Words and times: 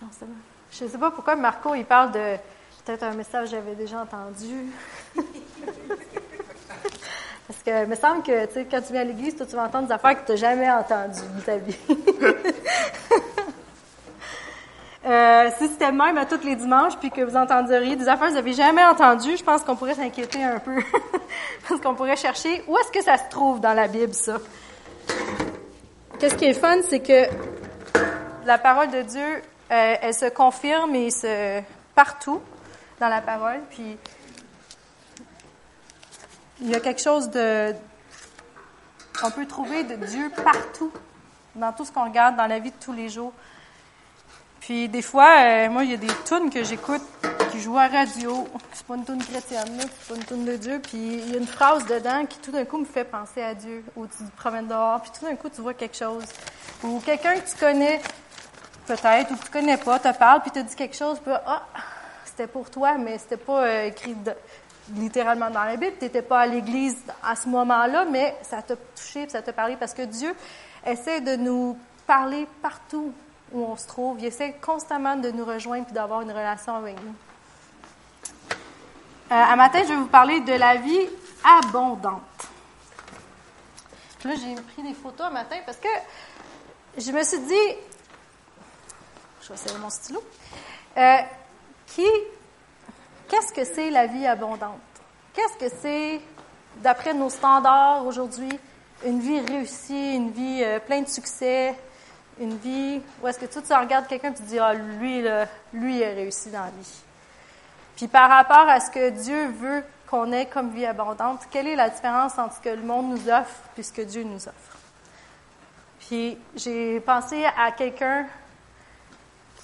Non, 0.00 0.08
c'est 0.12 0.26
bon. 0.26 0.34
Je 0.70 0.84
ne 0.84 0.88
sais 0.88 0.98
pas 0.98 1.10
pourquoi 1.10 1.34
Marco, 1.36 1.74
il 1.74 1.84
parle 1.84 2.12
de 2.12 2.36
peut-être 2.84 3.02
un 3.02 3.14
message 3.14 3.46
que 3.46 3.56
j'avais 3.56 3.74
déjà 3.74 4.00
entendu. 4.00 4.66
Parce 7.46 7.62
que 7.64 7.84
il 7.84 7.88
me 7.88 7.94
semble 7.96 8.22
que, 8.22 8.46
tu 8.46 8.52
sais, 8.52 8.66
quand 8.70 8.82
tu 8.82 8.92
viens 8.92 9.00
à 9.00 9.04
l'église, 9.04 9.34
toi, 9.36 9.46
tu 9.46 9.56
vas 9.56 9.64
entendre 9.64 9.86
des 9.86 9.92
affaires 9.92 10.20
que 10.20 10.26
tu 10.26 10.32
n'as 10.32 10.36
jamais 10.36 10.70
entendues 10.70 11.20
de 11.36 11.40
ta 11.40 11.56
vie. 11.56 11.76
Euh, 15.06 15.48
si 15.56 15.68
c'était 15.68 15.92
même 15.92 16.18
à 16.18 16.26
tous 16.26 16.44
les 16.44 16.54
dimanches, 16.54 16.98
puis 16.98 17.10
que 17.10 17.22
vous 17.22 17.36
entendriez 17.36 17.96
des 17.96 18.08
affaires 18.08 18.26
que 18.26 18.32
vous 18.32 18.34
n'avez 18.34 18.52
jamais 18.52 18.84
entendues, 18.84 19.38
je 19.38 19.44
pense 19.44 19.62
qu'on 19.62 19.74
pourrait 19.74 19.94
s'inquiéter 19.94 20.42
un 20.42 20.58
peu. 20.58 20.82
Parce 21.68 21.80
qu'on 21.80 21.94
pourrait 21.94 22.16
chercher 22.16 22.62
où 22.68 22.76
est-ce 22.76 22.90
que 22.92 23.02
ça 23.02 23.16
se 23.16 23.30
trouve 23.30 23.58
dans 23.58 23.72
la 23.72 23.88
Bible, 23.88 24.12
ça. 24.12 24.36
Qu'est-ce 26.18 26.34
qui 26.34 26.44
est 26.44 26.52
fun, 26.52 26.76
c'est 26.86 27.00
que 27.00 27.24
la 28.44 28.58
parole 28.58 28.90
de 28.90 29.00
Dieu, 29.00 29.42
euh, 29.70 29.96
elle 30.00 30.14
se 30.14 30.28
confirme 30.30 30.94
et 30.94 31.10
se 31.10 31.62
partout 31.94 32.40
dans 33.00 33.08
la 33.08 33.20
parole. 33.20 33.60
Puis 33.70 33.96
il 36.60 36.70
y 36.70 36.74
a 36.74 36.80
quelque 36.80 37.02
chose 37.02 37.30
de 37.30 37.74
on 39.22 39.30
peut 39.30 39.46
trouver 39.46 39.84
de 39.84 39.96
Dieu 39.96 40.30
partout 40.44 40.92
dans 41.54 41.72
tout 41.72 41.84
ce 41.84 41.92
qu'on 41.92 42.04
regarde 42.04 42.36
dans 42.36 42.46
la 42.46 42.58
vie 42.58 42.70
de 42.70 42.76
tous 42.80 42.92
les 42.92 43.08
jours. 43.08 43.32
Puis 44.60 44.88
des 44.88 45.02
fois, 45.02 45.34
euh, 45.40 45.70
moi, 45.70 45.84
il 45.84 45.90
y 45.90 45.94
a 45.94 45.96
des 45.96 46.06
tunes 46.26 46.50
que 46.50 46.62
j'écoute 46.62 47.02
qui 47.50 47.60
jouent 47.60 47.78
à 47.78 47.88
radio. 47.88 48.46
C'est 48.72 48.86
pas 48.86 48.96
une 48.96 49.04
tune 49.04 49.22
chrétienne, 49.24 49.80
c'est 49.80 50.08
pas 50.08 50.14
une 50.14 50.24
tune 50.24 50.44
de 50.44 50.56
Dieu. 50.56 50.80
Puis 50.80 50.98
il 50.98 51.32
y 51.32 51.34
a 51.34 51.38
une 51.38 51.46
phrase 51.46 51.86
dedans 51.86 52.26
qui 52.26 52.38
tout 52.38 52.50
d'un 52.50 52.64
coup 52.64 52.78
me 52.78 52.84
fait 52.84 53.04
penser 53.04 53.42
à 53.42 53.54
Dieu. 53.54 53.82
Ou 53.96 54.06
tu 54.06 54.18
te 54.18 54.36
promènes 54.36 54.68
dehors, 54.68 55.00
puis 55.00 55.10
tout 55.18 55.24
d'un 55.24 55.36
coup 55.36 55.48
tu 55.48 55.60
vois 55.60 55.74
quelque 55.74 55.96
chose. 55.96 56.24
Ou 56.84 57.00
quelqu'un 57.00 57.34
que 57.34 57.50
tu 57.50 57.56
connais 57.58 58.00
peut-être, 58.88 59.30
ou 59.30 59.36
tu 59.36 59.50
connais 59.50 59.76
pas, 59.76 59.98
te 59.98 60.16
parle, 60.16 60.40
puis 60.40 60.50
te 60.50 60.60
dit 60.60 60.74
quelque 60.74 60.96
chose, 60.96 61.18
puis 61.20 61.32
ah, 61.46 61.62
c'était 62.24 62.46
pour 62.46 62.70
toi, 62.70 62.96
mais 62.96 63.18
c'était 63.18 63.36
pas 63.36 63.64
euh, 63.64 63.86
écrit 63.86 64.16
littéralement 64.94 65.50
dans 65.50 65.64
la 65.64 65.76
Bible. 65.76 65.94
Tu 65.98 66.06
n'étais 66.06 66.22
pas 66.22 66.40
à 66.40 66.46
l'église 66.46 66.96
à 67.22 67.36
ce 67.36 67.48
moment-là, 67.48 68.06
mais 68.06 68.36
ça 68.42 68.62
t'a 68.62 68.76
touché, 68.76 69.28
ça 69.28 69.42
t'a 69.42 69.52
parlé, 69.52 69.76
parce 69.76 69.92
que 69.92 70.02
Dieu 70.02 70.34
essaie 70.86 71.20
de 71.20 71.36
nous 71.36 71.78
parler 72.06 72.48
partout 72.62 73.12
où 73.52 73.62
on 73.62 73.76
se 73.76 73.86
trouve. 73.86 74.18
Il 74.20 74.26
essaie 74.26 74.54
constamment 74.60 75.16
de 75.16 75.30
nous 75.30 75.44
rejoindre 75.44 75.86
et 75.90 75.92
d'avoir 75.92 76.22
une 76.22 76.30
relation 76.30 76.74
avec 76.74 76.96
nous. 77.02 77.14
Euh, 79.30 79.34
à 79.34 79.56
matin, 79.56 79.80
je 79.82 79.88
vais 79.88 79.96
vous 79.96 80.06
parler 80.06 80.40
de 80.40 80.54
la 80.54 80.76
vie 80.76 81.06
abondante. 81.44 82.22
Là, 84.24 84.32
j'ai 84.34 84.54
pris 84.54 84.82
des 84.82 84.94
photos 84.94 85.26
à 85.26 85.30
matin 85.30 85.56
parce 85.66 85.78
que 85.78 85.88
je 86.96 87.12
me 87.12 87.22
suis 87.22 87.38
dit, 87.40 87.76
je 89.54 89.78
mon 89.78 89.90
stylo, 89.90 90.22
euh, 90.96 91.16
qui, 91.86 92.06
qu'est-ce 93.28 93.52
que 93.52 93.64
c'est 93.64 93.90
la 93.90 94.06
vie 94.06 94.26
abondante? 94.26 94.80
Qu'est-ce 95.32 95.56
que 95.56 95.74
c'est, 95.80 96.20
d'après 96.76 97.14
nos 97.14 97.30
standards 97.30 98.06
aujourd'hui, 98.06 98.50
une 99.06 99.20
vie 99.20 99.40
réussie, 99.40 100.14
une 100.14 100.30
vie 100.30 100.62
euh, 100.62 100.80
pleine 100.80 101.04
de 101.04 101.08
succès, 101.08 101.74
une 102.40 102.56
vie 102.56 103.00
où 103.22 103.28
est-ce 103.28 103.38
que 103.38 103.46
tu, 103.46 103.62
tu 103.62 103.72
regardes 103.72 104.06
quelqu'un 104.06 104.30
et 104.30 104.34
tu 104.34 104.42
te 104.42 104.48
dis, 104.48 104.58
ah, 104.58 104.74
lui, 104.74 105.22
là, 105.22 105.46
lui, 105.72 105.98
il 105.98 106.04
a 106.04 106.08
réussi 106.08 106.50
dans 106.50 106.64
la 106.64 106.70
vie. 106.70 107.02
Puis 107.96 108.08
par 108.08 108.28
rapport 108.28 108.68
à 108.68 108.80
ce 108.80 108.90
que 108.90 109.10
Dieu 109.10 109.48
veut 109.48 109.82
qu'on 110.08 110.30
ait 110.32 110.46
comme 110.46 110.70
vie 110.70 110.86
abondante, 110.86 111.42
quelle 111.50 111.66
est 111.66 111.76
la 111.76 111.90
différence 111.90 112.38
entre 112.38 112.56
ce 112.56 112.60
que 112.60 112.68
le 112.68 112.82
monde 112.82 113.10
nous 113.10 113.28
offre 113.28 113.60
et 113.76 113.82
ce 113.82 113.92
que 113.92 114.02
Dieu 114.02 114.22
nous 114.22 114.46
offre? 114.46 114.76
Puis 116.00 116.38
j'ai 116.54 117.00
pensé 117.00 117.44
à 117.44 117.72
quelqu'un 117.72 118.26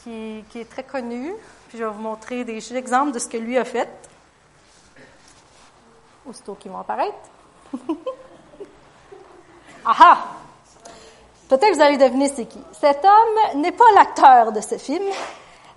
qui, 0.04 0.60
est 0.60 0.70
très 0.70 0.82
connu, 0.82 1.34
puis 1.68 1.78
je 1.78 1.84
vais 1.84 1.90
vous 1.90 2.00
montrer 2.00 2.44
des 2.44 2.76
exemples 2.76 3.12
de 3.12 3.18
ce 3.18 3.26
que 3.26 3.36
lui 3.36 3.56
a 3.58 3.64
fait. 3.64 3.88
Aussitôt 6.26 6.54
qu'ils 6.54 6.70
vont 6.70 6.78
apparaître. 6.78 7.14
Aha! 9.86 10.18
Peut-être 11.48 11.70
que 11.70 11.74
vous 11.74 11.82
allez 11.82 11.98
deviner 11.98 12.28
c'est 12.28 12.46
qui. 12.46 12.60
Cet 12.72 13.04
homme 13.04 13.60
n'est 13.60 13.72
pas 13.72 13.84
l'acteur 13.94 14.52
de 14.52 14.60
ce 14.60 14.78
film, 14.78 15.04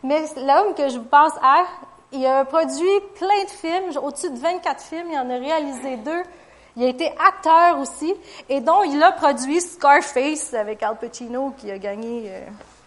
mais 0.04 0.24
l'homme 0.38 0.74
que 0.76 0.90
je 0.90 0.98
vous 0.98 1.06
pense 1.06 1.34
à, 1.42 1.66
il 2.12 2.26
a 2.26 2.46
produit 2.46 3.00
plein 3.16 3.44
de 3.44 3.50
films, 3.50 3.98
au-dessus 4.02 4.30
de 4.30 4.38
24 4.38 4.82
films, 4.82 5.08
il 5.12 5.18
en 5.18 5.30
a 5.30 5.38
réalisé 5.38 5.98
deux. 5.98 6.24
Il 6.78 6.84
a 6.84 6.88
été 6.88 7.12
acteur 7.28 7.80
aussi, 7.80 8.14
et 8.48 8.62
dont 8.62 8.84
il 8.84 9.02
a 9.02 9.12
produit 9.12 9.60
Scarface 9.60 10.54
avec 10.54 10.84
Al 10.84 10.98
Pacino, 10.98 11.54
qui 11.58 11.72
a 11.72 11.80
gagné 11.80 12.26
euh, 12.28 12.42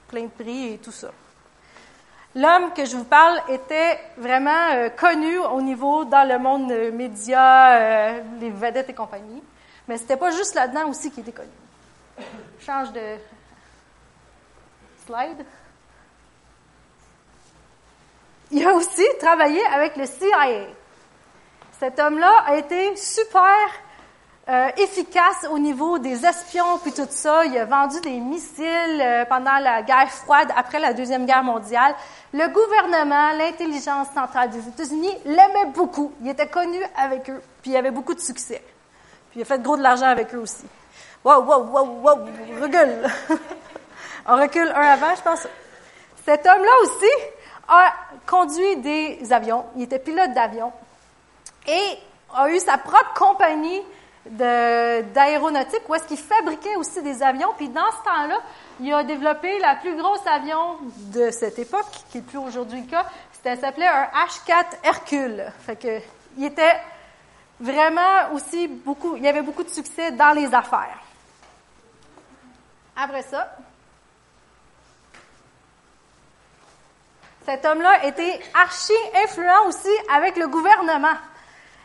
plein 0.06 0.22
de 0.22 0.28
prix 0.28 0.74
et 0.74 0.78
tout 0.78 0.92
ça. 0.92 1.08
L'homme 2.34 2.72
que 2.72 2.84
je 2.84 2.96
vous 2.96 3.04
parle 3.04 3.40
était 3.48 3.98
vraiment 4.16 4.70
euh, 4.72 4.88
connu 4.90 5.38
au 5.38 5.60
niveau 5.60 6.04
dans 6.04 6.28
le 6.28 6.38
monde 6.38 6.70
euh, 6.70 6.92
média, 6.92 8.20
les 8.40 8.50
vedettes 8.50 8.90
et 8.90 8.94
compagnie, 8.94 9.42
mais 9.88 9.98
c'était 9.98 10.16
pas 10.16 10.30
juste 10.30 10.54
là-dedans 10.54 10.88
aussi 10.88 11.10
qu'il 11.10 11.22
était 11.22 11.32
connu. 11.32 11.48
Change 12.60 12.92
de 12.92 13.16
slide. 15.06 15.44
Il 18.52 18.66
a 18.66 18.74
aussi 18.74 19.04
travaillé 19.20 19.64
avec 19.66 19.96
le 19.96 20.06
CIA. 20.06 20.66
Cet 21.78 21.98
homme-là 21.98 22.44
a 22.46 22.56
été 22.56 22.94
super 22.96 23.54
euh, 24.50 24.68
efficace 24.78 25.46
au 25.48 25.60
niveau 25.60 26.00
des 26.00 26.26
espions 26.26 26.78
puis 26.82 26.92
tout 26.92 27.06
ça. 27.08 27.44
Il 27.44 27.56
a 27.56 27.66
vendu 27.66 28.00
des 28.00 28.18
missiles 28.18 29.00
euh, 29.00 29.24
pendant 29.24 29.56
la 29.58 29.82
guerre 29.82 30.10
froide, 30.10 30.48
après 30.56 30.80
la 30.80 30.92
Deuxième 30.92 31.24
Guerre 31.24 31.44
mondiale. 31.44 31.94
Le 32.32 32.48
gouvernement, 32.48 33.30
l'intelligence 33.38 34.08
centrale 34.12 34.50
des 34.50 34.66
États-Unis 34.66 35.12
l'aimait 35.24 35.70
beaucoup. 35.72 36.12
Il 36.20 36.28
était 36.28 36.48
connu 36.48 36.78
avec 36.96 37.30
eux, 37.30 37.40
puis 37.62 37.70
il 37.70 37.76
avait 37.76 37.92
beaucoup 37.92 38.12
de 38.12 38.18
succès. 38.18 38.60
Puis 39.30 39.38
il 39.38 39.42
a 39.42 39.44
fait 39.44 39.62
gros 39.62 39.76
de 39.76 39.82
l'argent 39.82 40.06
avec 40.06 40.34
eux 40.34 40.40
aussi. 40.40 40.64
Wow, 41.24 41.44
wow, 41.44 41.62
wow, 41.66 41.86
wow, 42.02 42.18
recule. 42.60 43.08
On 44.26 44.36
recule 44.36 44.72
un 44.74 44.82
avant, 44.82 45.14
je 45.14 45.22
pense. 45.22 45.46
Cet 46.24 46.44
homme-là 46.44 46.72
aussi 46.82 47.12
a 47.68 47.92
conduit 48.26 48.76
des 48.78 49.32
avions. 49.32 49.64
Il 49.76 49.82
était 49.82 50.00
pilote 50.00 50.32
d'avion 50.32 50.72
et 51.68 51.98
a 52.34 52.48
eu 52.50 52.58
sa 52.58 52.78
propre 52.78 53.14
compagnie 53.14 53.80
d'aéronautique 54.26 55.88
où 55.88 55.94
est-ce 55.94 56.04
qu'il 56.04 56.18
fabriquait 56.18 56.76
aussi 56.76 57.02
des 57.02 57.22
avions. 57.22 57.52
Puis 57.56 57.68
dans 57.68 57.90
ce 57.90 58.04
temps-là, 58.04 58.38
il 58.80 58.92
a 58.92 59.02
développé 59.02 59.58
la 59.60 59.76
plus 59.76 59.96
grosse 59.96 60.26
avion 60.26 60.78
de 61.12 61.30
cette 61.30 61.58
époque, 61.58 61.86
qui 62.10 62.18
n'est 62.18 62.24
plus 62.24 62.38
aujourd'hui 62.38 62.82
le 62.82 62.86
cas. 62.86 63.06
C'était 63.32 63.56
s'appelait 63.56 63.86
un 63.86 64.08
H-4 64.26 64.64
Hercule. 64.84 65.44
Fait 65.60 65.76
que 65.76 66.00
il 66.36 66.44
était 66.44 66.76
vraiment 67.58 68.32
aussi 68.32 68.68
beaucoup, 68.68 69.16
il 69.16 69.22
y 69.22 69.28
avait 69.28 69.42
beaucoup 69.42 69.64
de 69.64 69.70
succès 69.70 70.12
dans 70.12 70.32
les 70.32 70.54
affaires. 70.54 70.98
Après 72.96 73.22
ça, 73.22 73.56
cet 77.46 77.64
homme-là 77.64 78.04
était 78.04 78.38
archi 78.54 78.92
influent 79.24 79.66
aussi 79.66 79.88
avec 80.14 80.36
le 80.36 80.48
gouvernement. 80.48 81.16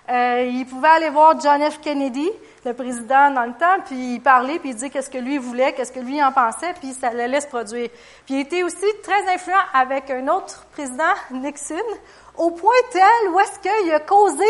Euh, 0.10 0.52
il 0.52 0.66
pouvait 0.66 0.88
aller 0.88 1.10
voir 1.10 1.40
John 1.40 1.60
F. 1.62 1.80
Kennedy, 1.82 2.30
le 2.64 2.74
président 2.74 3.32
dans 3.32 3.46
le 3.46 3.54
temps, 3.54 3.82
puis 3.86 4.16
il 4.16 4.22
parlait, 4.22 4.60
puis 4.60 4.70
il 4.70 4.76
disait 4.76 4.90
qu'est-ce 4.90 5.10
que 5.10 5.18
lui 5.18 5.38
voulait, 5.38 5.74
qu'est-ce 5.74 5.92
que 5.92 6.00
lui 6.00 6.22
en 6.24 6.32
pensait, 6.32 6.74
puis 6.80 6.94
ça 6.94 7.12
le 7.12 7.26
laisse 7.26 7.48
produire. 7.48 7.90
Puis 8.26 8.36
il 8.36 8.40
était 8.42 8.64
aussi 8.64 8.86
très 9.02 9.34
influent 9.34 9.56
avec 9.74 10.12
un 10.12 10.28
autre 10.28 10.66
président, 10.74 11.14
Nixon, 11.32 11.76
au 12.38 12.52
point 12.52 12.74
tel 12.92 13.30
où 13.32 13.40
est-ce 13.40 13.60
qu'il 13.60 13.92
a 13.92 14.00
causé, 14.00 14.46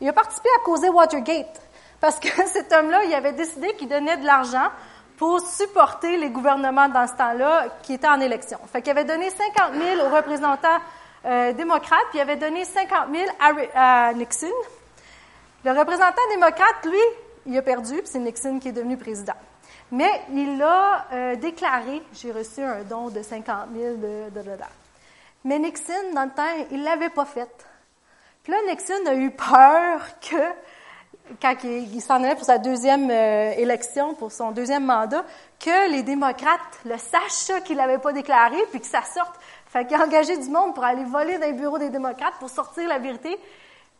il 0.00 0.08
a 0.08 0.12
participé 0.14 0.48
à 0.58 0.64
causer 0.64 0.88
Watergate. 0.88 1.60
Parce 2.00 2.18
que 2.18 2.28
cet 2.46 2.72
homme-là, 2.72 3.04
il 3.04 3.14
avait 3.14 3.32
décidé 3.32 3.74
qu'il 3.74 3.88
donnait 3.88 4.16
de 4.16 4.24
l'argent 4.24 4.68
pour 5.18 5.40
supporter 5.40 6.16
les 6.16 6.30
gouvernements 6.30 6.88
dans 6.88 7.06
ce 7.06 7.12
temps-là 7.12 7.66
qui 7.82 7.92
étaient 7.92 8.08
en 8.08 8.20
élection. 8.20 8.58
Fait 8.72 8.80
qu'il 8.80 8.92
avait 8.92 9.04
donné 9.04 9.28
50 9.28 9.74
000 9.74 10.06
aux 10.06 10.16
représentants 10.16 10.78
euh, 11.24 11.52
démocrates, 11.52 12.06
puis 12.10 12.18
il 12.18 12.22
avait 12.22 12.36
donné 12.36 12.64
50 12.64 13.08
000 13.12 13.26
à, 13.74 14.12
Nixon. 14.14 14.46
Le 15.64 15.72
représentant 15.72 16.22
démocrate, 16.30 16.84
lui, 16.84 16.98
il 17.46 17.58
a 17.58 17.62
perdu, 17.62 17.96
puis 17.96 18.06
c'est 18.06 18.18
Nixon 18.18 18.58
qui 18.58 18.68
est 18.68 18.72
devenu 18.72 18.96
président. 18.96 19.34
Mais 19.92 20.22
il 20.32 20.62
a 20.62 21.06
euh, 21.12 21.36
déclaré, 21.36 22.02
j'ai 22.14 22.32
reçu 22.32 22.62
un 22.62 22.82
don 22.84 23.10
de 23.10 23.22
50 23.22 23.68
000 23.74 23.96
de, 23.96 24.30
dollars. 24.30 24.70
Mais 25.44 25.58
Nixon, 25.58 26.14
dans 26.14 26.24
le 26.24 26.30
temps, 26.30 26.66
il 26.70 26.82
l'avait 26.84 27.10
pas 27.10 27.24
fait. 27.24 27.50
Puis 28.42 28.52
là, 28.52 28.58
Nixon 28.68 29.06
a 29.06 29.14
eu 29.14 29.30
peur 29.30 30.00
que 30.20 30.36
quand 31.40 31.54
il, 31.64 32.00
s'en 32.00 32.22
allait 32.22 32.34
pour 32.34 32.44
sa 32.44 32.58
deuxième 32.58 33.10
euh, 33.10 33.52
élection, 33.56 34.14
pour 34.14 34.32
son 34.32 34.50
deuxième 34.52 34.84
mandat, 34.84 35.24
que 35.58 35.90
les 35.90 36.02
démocrates 36.02 36.80
le 36.84 36.96
sachent 36.96 37.62
qu'il 37.64 37.76
n'avait 37.76 37.98
pas 37.98 38.12
déclaré, 38.12 38.56
puis 38.70 38.80
que 38.80 38.86
ça 38.86 39.02
sorte. 39.02 39.34
Fait 39.70 39.86
qu'il 39.86 39.96
a 39.96 40.04
engagé 40.04 40.36
du 40.36 40.48
monde 40.48 40.74
pour 40.74 40.82
aller 40.82 41.04
voler 41.04 41.38
dans 41.38 41.46
les 41.46 41.52
bureaux 41.52 41.78
des 41.78 41.90
démocrates 41.90 42.34
pour 42.40 42.50
sortir 42.50 42.88
la 42.88 42.98
vérité. 42.98 43.38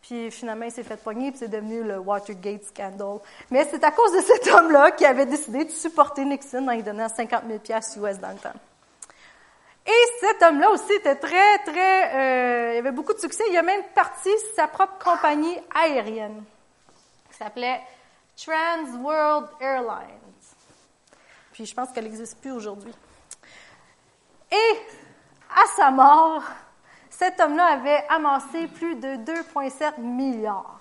Puis 0.02 0.31
finalement, 0.32 0.64
il 0.64 0.72
s'est 0.72 0.82
fait 0.82 0.96
pogner, 0.96 1.31
puis 1.31 1.38
c'est 1.38 1.49
devenu 1.49 1.84
le 1.84 1.99
Watergate 1.99 2.64
scandal. 2.64 3.20
Mais 3.52 3.64
c'est 3.70 3.84
à 3.84 3.93
cause 3.93 4.12
de 4.12 4.20
cet 4.20 4.49
homme-là 4.49 4.90
qui 4.90 5.05
avait 5.05 5.26
décidé 5.26 5.64
de 5.64 5.70
supporter 5.70 6.25
Nixon 6.25 6.67
en 6.67 6.72
lui 6.72 6.82
donnant 6.82 7.08
50 7.08 7.44
000 7.46 7.81
US 8.05 8.19
dans 8.19 8.31
le 8.31 8.38
temps. 8.38 8.58
Et 9.87 10.05
cet 10.19 10.43
homme-là 10.43 10.70
aussi 10.70 10.93
était 10.93 11.14
très, 11.14 11.58
très... 11.58 12.14
Euh, 12.14 12.75
il 12.75 12.78
avait 12.78 12.90
beaucoup 12.90 13.12
de 13.12 13.20
succès. 13.20 13.44
Il 13.49 13.56
a 13.56 13.62
même 13.62 13.84
parti 13.94 14.31
sa 14.56 14.67
propre 14.67 14.99
compagnie 14.99 15.56
aérienne 15.72 16.43
qui 17.31 17.37
s'appelait 17.37 17.81
Trans 18.37 18.99
World 19.00 19.49
Airlines. 19.61 20.19
Puis 21.52 21.64
je 21.64 21.75
pense 21.75 21.93
qu'elle 21.93 22.05
n'existe 22.05 22.40
plus 22.40 22.50
aujourd'hui. 22.50 22.93
Et 24.50 24.81
à 25.56 25.67
sa 25.76 25.91
mort, 25.91 26.43
cet 27.11 27.41
homme-là 27.41 27.67
avait 27.73 28.05
amassé 28.08 28.67
plus 28.69 28.94
de 28.97 29.17
2,7 29.17 30.00
milliards. 30.00 30.81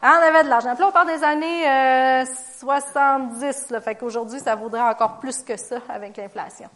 Hein, 0.00 0.20
on 0.20 0.26
avait 0.26 0.44
de 0.44 0.48
l'argent. 0.48 0.74
Là, 0.78 0.86
on 0.86 0.92
parle 0.92 1.08
des 1.08 1.24
années 1.24 2.24
70, 2.60 3.44
euh, 3.44 3.74
là, 3.74 3.80
fait 3.80 3.96
qu'aujourd'hui, 3.96 4.38
ça 4.38 4.54
vaudrait 4.54 4.80
encore 4.80 5.18
plus 5.18 5.42
que 5.42 5.56
ça 5.56 5.78
avec 5.88 6.16
l'inflation. 6.16 6.68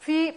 Puis, 0.00 0.34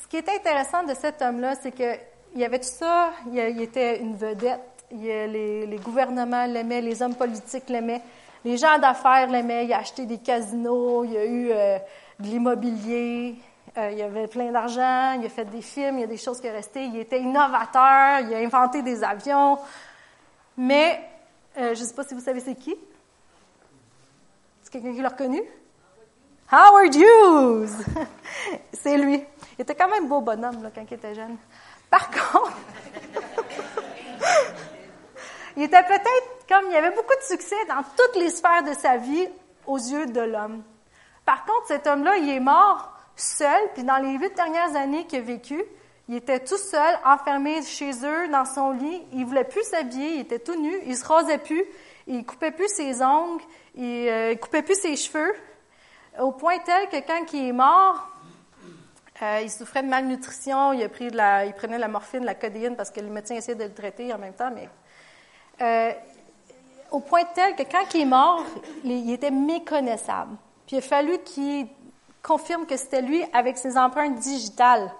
ce 0.00 0.06
qui 0.06 0.16
est 0.18 0.28
intéressant 0.28 0.84
de 0.84 0.94
cet 0.94 1.20
homme-là, 1.20 1.54
c'est 1.60 1.72
qu'il 1.72 1.98
y 2.36 2.44
avait 2.44 2.60
tout 2.60 2.68
ça, 2.68 3.10
il, 3.26 3.60
était 3.60 4.00
une 4.00 4.16
vedette, 4.16 4.60
les, 4.92 5.80
gouvernements 5.82 6.46
l'aimaient, 6.46 6.80
les 6.80 7.02
hommes 7.02 7.16
politiques 7.16 7.68
l'aimaient, 7.68 8.02
les 8.44 8.56
gens 8.56 8.78
d'affaires 8.78 9.28
l'aimaient, 9.28 9.64
il 9.64 9.72
a 9.72 9.78
acheté 9.78 10.06
des 10.06 10.18
casinos, 10.18 11.04
il 11.04 11.16
a 11.16 11.24
eu 11.24 11.50
euh, 11.50 11.78
de 12.18 12.26
l'immobilier, 12.26 13.36
euh, 13.76 13.90
il 13.90 14.02
avait 14.02 14.28
plein 14.28 14.52
d'argent, 14.52 15.18
il 15.18 15.26
a 15.26 15.28
fait 15.28 15.44
des 15.44 15.62
films, 15.62 15.98
il 15.98 16.00
y 16.02 16.04
a 16.04 16.08
des 16.08 16.16
choses 16.16 16.40
qui 16.40 16.46
sont 16.46 16.52
restées, 16.52 16.84
il 16.84 16.98
était 16.98 17.20
innovateur, 17.20 18.20
il 18.20 18.34
a 18.34 18.38
inventé 18.38 18.82
des 18.82 19.02
avions, 19.02 19.58
mais 20.56 21.00
euh, 21.58 21.74
je 21.74 21.80
ne 21.80 21.86
sais 21.86 21.94
pas 21.94 22.04
si 22.04 22.14
vous 22.14 22.20
savez 22.20 22.40
c'est 22.40 22.54
qui. 22.54 22.74
C'est 24.62 24.72
quelqu'un 24.72 24.94
qui 24.94 25.00
l'a 25.00 25.08
reconnu? 25.08 25.42
Howard 26.50 26.94
Hughes! 26.94 27.84
c'est 28.72 28.96
lui. 28.96 29.24
Il 29.58 29.62
était 29.62 29.74
quand 29.74 29.88
même 29.88 30.08
beau 30.08 30.20
bonhomme 30.20 30.70
quand 30.74 30.84
il 30.88 30.94
était 30.94 31.14
jeune. 31.14 31.36
Par 31.90 32.10
contre, 32.10 32.56
il 35.56 35.64
était 35.64 35.82
peut-être 35.82 36.46
comme 36.48 36.70
il 36.70 36.76
avait 36.76 36.94
beaucoup 36.94 37.16
de 37.16 37.26
succès 37.26 37.56
dans 37.68 37.82
toutes 37.96 38.20
les 38.20 38.30
sphères 38.30 38.62
de 38.62 38.72
sa 38.72 38.98
vie 38.98 39.28
aux 39.66 39.78
yeux 39.78 40.06
de 40.06 40.20
l'homme. 40.20 40.62
Par 41.24 41.44
contre, 41.44 41.66
cet 41.68 41.86
homme-là, 41.86 42.16
il 42.18 42.28
est 42.28 42.40
mort 42.40 42.92
seul, 43.16 43.70
puis 43.74 43.84
dans 43.84 43.96
les 43.96 44.18
huit 44.18 44.34
dernières 44.34 44.76
années 44.76 45.06
qu'il 45.06 45.20
a 45.20 45.22
vécu, 45.22 45.62
il 46.08 46.16
était 46.16 46.40
tout 46.40 46.58
seul, 46.58 46.98
enfermé 47.04 47.62
chez 47.62 47.92
eux, 48.04 48.28
dans 48.28 48.44
son 48.44 48.72
lit. 48.72 49.02
Il 49.12 49.24
voulait 49.24 49.44
plus 49.44 49.62
s'habiller, 49.62 50.16
il 50.16 50.20
était 50.20 50.38
tout 50.38 50.60
nu, 50.60 50.72
il 50.84 50.96
se 50.96 51.04
rasait 51.04 51.38
plus, 51.38 51.64
il 52.06 52.26
coupait 52.26 52.50
plus 52.50 52.68
ses 52.68 53.02
ongles, 53.02 53.42
il, 53.74 54.08
euh, 54.08 54.34
coupait 54.34 54.62
plus 54.62 54.74
ses 54.74 54.96
cheveux, 54.96 55.34
au 56.20 56.32
point 56.32 56.58
tel 56.58 56.88
que 56.88 57.06
quand 57.06 57.32
il 57.32 57.48
est 57.48 57.52
mort, 57.52 58.08
euh, 59.22 59.40
il 59.42 59.50
souffrait 59.50 59.82
de 59.82 59.88
malnutrition, 59.88 60.72
il 60.72 60.82
a 60.82 60.88
pris 60.88 61.10
de 61.10 61.16
la, 61.16 61.46
il 61.46 61.54
prenait 61.54 61.76
de 61.76 61.80
la 61.80 61.88
morphine, 61.88 62.20
de 62.20 62.26
la 62.26 62.34
codéine 62.34 62.76
parce 62.76 62.90
que 62.90 63.00
le 63.00 63.08
médecin 63.08 63.36
essayait 63.36 63.56
de 63.56 63.64
le 63.64 63.72
traiter 63.72 64.12
en 64.12 64.18
même 64.18 64.34
temps, 64.34 64.50
mais 64.54 64.68
euh, 65.62 65.92
au 66.90 67.00
point 67.00 67.24
tel 67.34 67.54
que 67.54 67.62
quand 67.62 67.94
il 67.94 68.02
est 68.02 68.06
mort, 68.06 68.44
il 68.84 69.10
était 69.12 69.30
méconnaissable. 69.30 70.36
Puis 70.66 70.76
il 70.76 70.78
a 70.78 70.82
fallu 70.82 71.18
qu'il 71.18 71.68
confirme 72.22 72.66
que 72.66 72.76
c'était 72.76 73.02
lui 73.02 73.24
avec 73.32 73.58
ses 73.58 73.76
empreintes 73.76 74.16
digitales. 74.16 74.90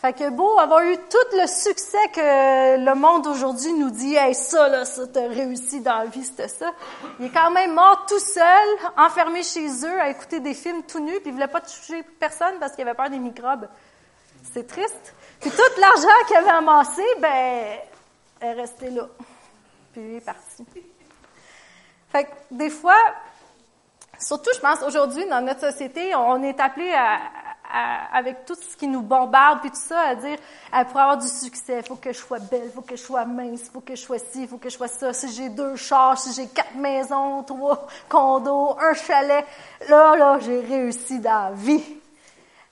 Fait 0.00 0.14
que 0.14 0.30
beau 0.30 0.58
avoir 0.58 0.80
eu 0.80 0.96
tout 0.96 1.36
le 1.36 1.46
succès 1.46 2.08
que 2.14 2.82
le 2.82 2.94
monde 2.94 3.26
aujourd'hui 3.26 3.74
nous 3.74 3.90
dit, 3.90 4.14
hey, 4.14 4.34
ça, 4.34 4.66
là, 4.68 4.86
ça, 4.86 5.06
t'as 5.06 5.28
réussi 5.28 5.80
dans 5.80 5.98
la 5.98 6.06
vie, 6.06 6.24
c'était 6.24 6.48
ça. 6.48 6.72
Il 7.18 7.26
est 7.26 7.30
quand 7.30 7.50
même 7.50 7.74
mort 7.74 8.06
tout 8.08 8.18
seul, 8.18 8.68
enfermé 8.96 9.42
chez 9.42 9.68
eux, 9.68 10.00
à 10.00 10.08
écouter 10.08 10.40
des 10.40 10.54
films 10.54 10.84
tout 10.84 11.00
nus, 11.00 11.20
puis 11.20 11.26
il 11.26 11.32
voulait 11.32 11.48
pas 11.48 11.60
toucher 11.60 12.02
personne 12.18 12.54
parce 12.58 12.72
qu'il 12.72 12.88
avait 12.88 12.96
peur 12.96 13.10
des 13.10 13.18
microbes. 13.18 13.68
C'est 14.54 14.66
triste. 14.66 15.14
Puis 15.38 15.50
tout 15.50 15.80
l'argent 15.80 16.26
qu'il 16.26 16.36
avait 16.36 16.48
amassé, 16.48 17.04
ben, 17.20 17.78
est 18.40 18.52
resté 18.54 18.88
là. 18.88 19.06
Puis 19.92 20.02
il 20.02 20.16
est 20.16 20.24
parti. 20.24 20.64
Fait 22.10 22.24
que 22.24 22.30
des 22.50 22.70
fois, 22.70 22.96
surtout, 24.18 24.50
je 24.54 24.60
pense, 24.60 24.82
aujourd'hui, 24.82 25.26
dans 25.26 25.40
notre 25.40 25.60
société, 25.60 26.14
on 26.14 26.42
est 26.42 26.58
appelé 26.60 26.92
à, 26.92 27.18
avec 28.12 28.44
tout 28.44 28.56
ce 28.56 28.76
qui 28.76 28.88
nous 28.88 29.02
bombarde, 29.02 29.60
puis 29.60 29.70
tout 29.70 29.76
ça, 29.76 30.00
à 30.00 30.14
dire, 30.14 30.38
pour 30.88 31.00
avoir 31.00 31.16
du 31.16 31.28
succès, 31.28 31.78
il 31.78 31.86
faut 31.86 31.96
que 31.96 32.12
je 32.12 32.18
sois 32.18 32.38
belle, 32.38 32.64
il 32.64 32.70
faut 32.70 32.82
que 32.82 32.96
je 32.96 33.02
sois 33.02 33.24
mince, 33.24 33.62
il 33.66 33.70
faut 33.70 33.80
que 33.80 33.94
je 33.94 34.00
sois 34.00 34.18
ci, 34.18 34.42
il 34.42 34.48
faut 34.48 34.58
que 34.58 34.68
je 34.68 34.76
sois 34.76 34.88
ça. 34.88 35.12
Si 35.12 35.32
j'ai 35.32 35.48
deux 35.48 35.76
chars, 35.76 36.18
si 36.18 36.32
j'ai 36.32 36.48
quatre 36.48 36.74
maisons, 36.74 37.42
trois 37.44 37.86
condos, 38.08 38.76
un 38.80 38.94
chalet, 38.94 39.44
là, 39.88 40.16
là, 40.16 40.38
j'ai 40.40 40.60
réussi 40.60 41.20
dans 41.20 41.50
la 41.50 41.52
vie. 41.52 41.84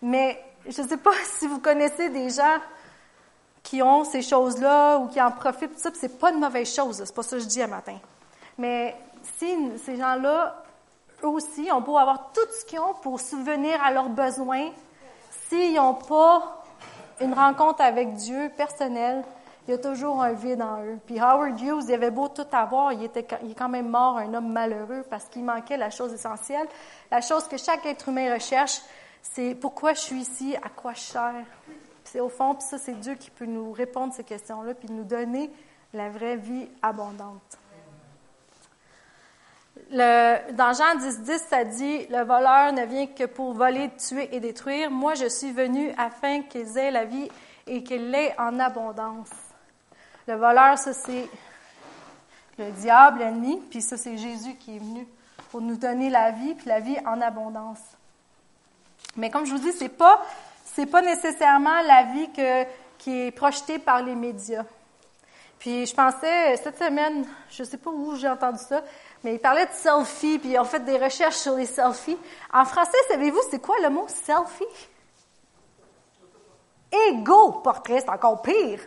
Mais 0.02 0.42
je 0.66 0.82
ne 0.82 0.88
sais 0.88 0.96
pas 0.96 1.12
si 1.24 1.46
vous 1.46 1.60
connaissez 1.60 2.08
des 2.10 2.30
gens 2.30 2.56
qui 3.62 3.82
ont 3.82 4.04
ces 4.04 4.22
choses-là 4.22 4.98
ou 4.98 5.08
qui 5.08 5.20
en 5.20 5.30
profitent, 5.30 5.74
tout 5.74 5.80
ça, 5.80 5.90
c'est 5.94 6.18
pas 6.18 6.32
une 6.32 6.40
mauvaise 6.40 6.74
chose, 6.74 7.02
c'est 7.04 7.14
pas 7.14 7.22
ça 7.22 7.36
que 7.36 7.42
je 7.42 7.48
dis 7.48 7.62
un 7.62 7.66
matin. 7.66 7.98
Mais 8.56 8.96
si 9.38 9.46
ces 9.84 9.96
gens-là, 9.96 10.64
eux 11.22 11.28
aussi, 11.28 11.70
ont 11.72 11.80
beau 11.80 11.98
avoir 11.98 12.32
tout 12.32 12.46
ce 12.58 12.64
qu'ils 12.64 12.80
ont 12.80 12.94
pour 13.02 13.20
subvenir 13.20 13.82
à 13.82 13.90
leurs 13.90 14.08
besoins, 14.08 14.70
S'ils 15.48 15.74
n'ont 15.76 15.94
pas 15.94 16.62
une 17.20 17.32
rencontre 17.32 17.80
avec 17.80 18.12
Dieu 18.14 18.50
personnelle, 18.54 19.24
il 19.66 19.70
y 19.70 19.74
a 19.74 19.78
toujours 19.78 20.22
un 20.22 20.32
vide 20.32 20.60
en 20.60 20.82
eux. 20.82 20.98
Puis 21.06 21.18
Howard 21.18 21.58
Hughes, 21.58 21.84
il 21.88 21.94
avait 21.94 22.10
beau 22.10 22.28
tout 22.28 22.46
avoir, 22.52 22.92
il, 22.92 23.04
était, 23.04 23.26
il 23.42 23.52
est 23.52 23.54
quand 23.54 23.68
même 23.68 23.88
mort, 23.88 24.18
un 24.18 24.32
homme 24.34 24.52
malheureux, 24.52 25.04
parce 25.08 25.24
qu'il 25.24 25.44
manquait 25.44 25.78
la 25.78 25.90
chose 25.90 26.12
essentielle. 26.12 26.66
La 27.10 27.22
chose 27.22 27.48
que 27.48 27.56
chaque 27.56 27.84
être 27.86 28.08
humain 28.08 28.34
recherche, 28.34 28.80
c'est 29.22 29.54
pourquoi 29.54 29.94
je 29.94 30.00
suis 30.00 30.20
ici, 30.20 30.54
à 30.56 30.68
quoi 30.68 30.92
je 30.92 31.00
sers. 31.00 31.44
C'est 32.04 32.20
au 32.20 32.28
fond, 32.28 32.54
puis 32.54 32.66
ça, 32.68 32.78
c'est 32.78 32.98
Dieu 33.00 33.14
qui 33.14 33.30
peut 33.30 33.46
nous 33.46 33.72
répondre 33.72 34.12
à 34.12 34.16
ces 34.16 34.24
questions-là, 34.24 34.74
puis 34.74 34.88
nous 34.90 35.04
donner 35.04 35.50
la 35.94 36.10
vraie 36.10 36.36
vie 36.36 36.68
abondante 36.82 37.58
le, 39.90 40.52
dans 40.52 40.72
Jean 40.72 40.96
10, 40.98 41.20
10, 41.22 41.44
ça 41.48 41.64
dit, 41.64 42.06
le 42.08 42.22
voleur 42.24 42.72
ne 42.72 42.84
vient 42.84 43.06
que 43.06 43.24
pour 43.24 43.52
voler, 43.52 43.90
tuer 43.96 44.28
et 44.34 44.40
détruire. 44.40 44.90
Moi, 44.90 45.14
je 45.14 45.28
suis 45.28 45.52
venu 45.52 45.92
afin 45.96 46.42
qu'ils 46.42 46.76
aient 46.78 46.90
la 46.90 47.04
vie 47.04 47.28
et 47.66 47.82
qu'ils 47.82 48.10
l'aient 48.10 48.34
en 48.38 48.58
abondance. 48.58 49.30
Le 50.26 50.34
voleur, 50.34 50.76
ça, 50.78 50.92
c'est 50.92 51.28
le 52.58 52.70
diable, 52.72 53.20
l'ennemi, 53.20 53.62
puis 53.70 53.80
ça, 53.80 53.96
c'est 53.96 54.16
Jésus 54.16 54.54
qui 54.56 54.76
est 54.76 54.80
venu 54.80 55.06
pour 55.50 55.60
nous 55.60 55.76
donner 55.76 56.10
la 56.10 56.32
vie, 56.32 56.54
puis 56.54 56.68
la 56.68 56.80
vie 56.80 56.96
en 57.06 57.20
abondance. 57.20 57.80
Mais 59.16 59.30
comme 59.30 59.46
je 59.46 59.52
vous 59.52 59.58
dis, 59.58 59.72
c'est 59.72 59.88
pas, 59.88 60.22
pas 60.90 61.02
nécessairement 61.02 61.80
la 61.86 62.04
vie 62.04 62.28
qui 62.98 63.10
est 63.10 63.30
projetée 63.30 63.78
par 63.78 64.02
les 64.02 64.14
médias. 64.14 64.64
Puis 65.58 65.86
je 65.86 65.94
pensais, 65.94 66.56
cette 66.56 66.78
semaine, 66.78 67.26
je 67.50 67.64
sais 67.64 67.78
pas 67.78 67.90
où 67.90 68.14
j'ai 68.14 68.28
entendu 68.28 68.60
ça, 68.68 68.82
mais 69.24 69.34
il 69.34 69.38
parlait 69.38 69.66
de 69.66 69.72
selfie, 69.72 70.38
puis 70.38 70.50
ils 70.50 70.58
ont 70.58 70.64
fait 70.64 70.84
des 70.84 70.96
recherches 70.96 71.36
sur 71.36 71.54
les 71.54 71.66
selfies. 71.66 72.18
En 72.52 72.64
français, 72.64 72.98
savez-vous, 73.08 73.40
c'est 73.50 73.60
quoi 73.60 73.76
le 73.82 73.90
mot 73.90 74.06
selfie? 74.08 74.88
Ego 77.08 77.52
portrait, 77.62 78.00
c'est 78.00 78.10
encore 78.10 78.42
pire. 78.42 78.80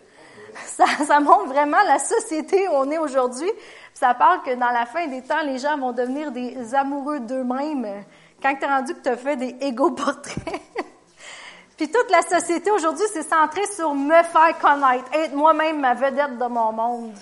Ça, 0.65 0.85
ça 1.05 1.21
montre 1.21 1.45
vraiment 1.45 1.81
la 1.87 1.97
société 1.97 2.67
où 2.67 2.71
on 2.73 2.91
est 2.91 2.97
aujourd'hui. 2.97 3.49
Ça 3.93 4.13
parle 4.13 4.41
que 4.43 4.53
dans 4.55 4.71
la 4.71 4.85
fin 4.85 5.07
des 5.07 5.21
temps, 5.21 5.41
les 5.43 5.59
gens 5.59 5.77
vont 5.77 5.93
devenir 5.93 6.31
des 6.33 6.75
amoureux 6.75 7.21
d'eux-mêmes 7.21 8.03
quand 8.41 8.53
tu 8.55 8.65
rendu 8.65 8.93
que 8.95 9.01
tu 9.01 9.09
as 9.09 9.15
fait 9.15 9.37
des 9.37 9.55
égo-portraits. 9.61 10.43
Puis 11.77 11.89
toute 11.89 12.11
la 12.11 12.21
société 12.21 12.69
aujourd'hui, 12.69 13.05
c'est 13.13 13.23
centré 13.23 13.65
sur 13.67 13.93
me 13.95 14.21
faire 14.23 14.57
connaître, 14.59 15.05
être 15.13 15.33
moi-même 15.33 15.79
ma 15.79 15.93
vedette 15.93 16.37
de 16.37 16.45
mon 16.45 16.71
monde. 16.71 17.15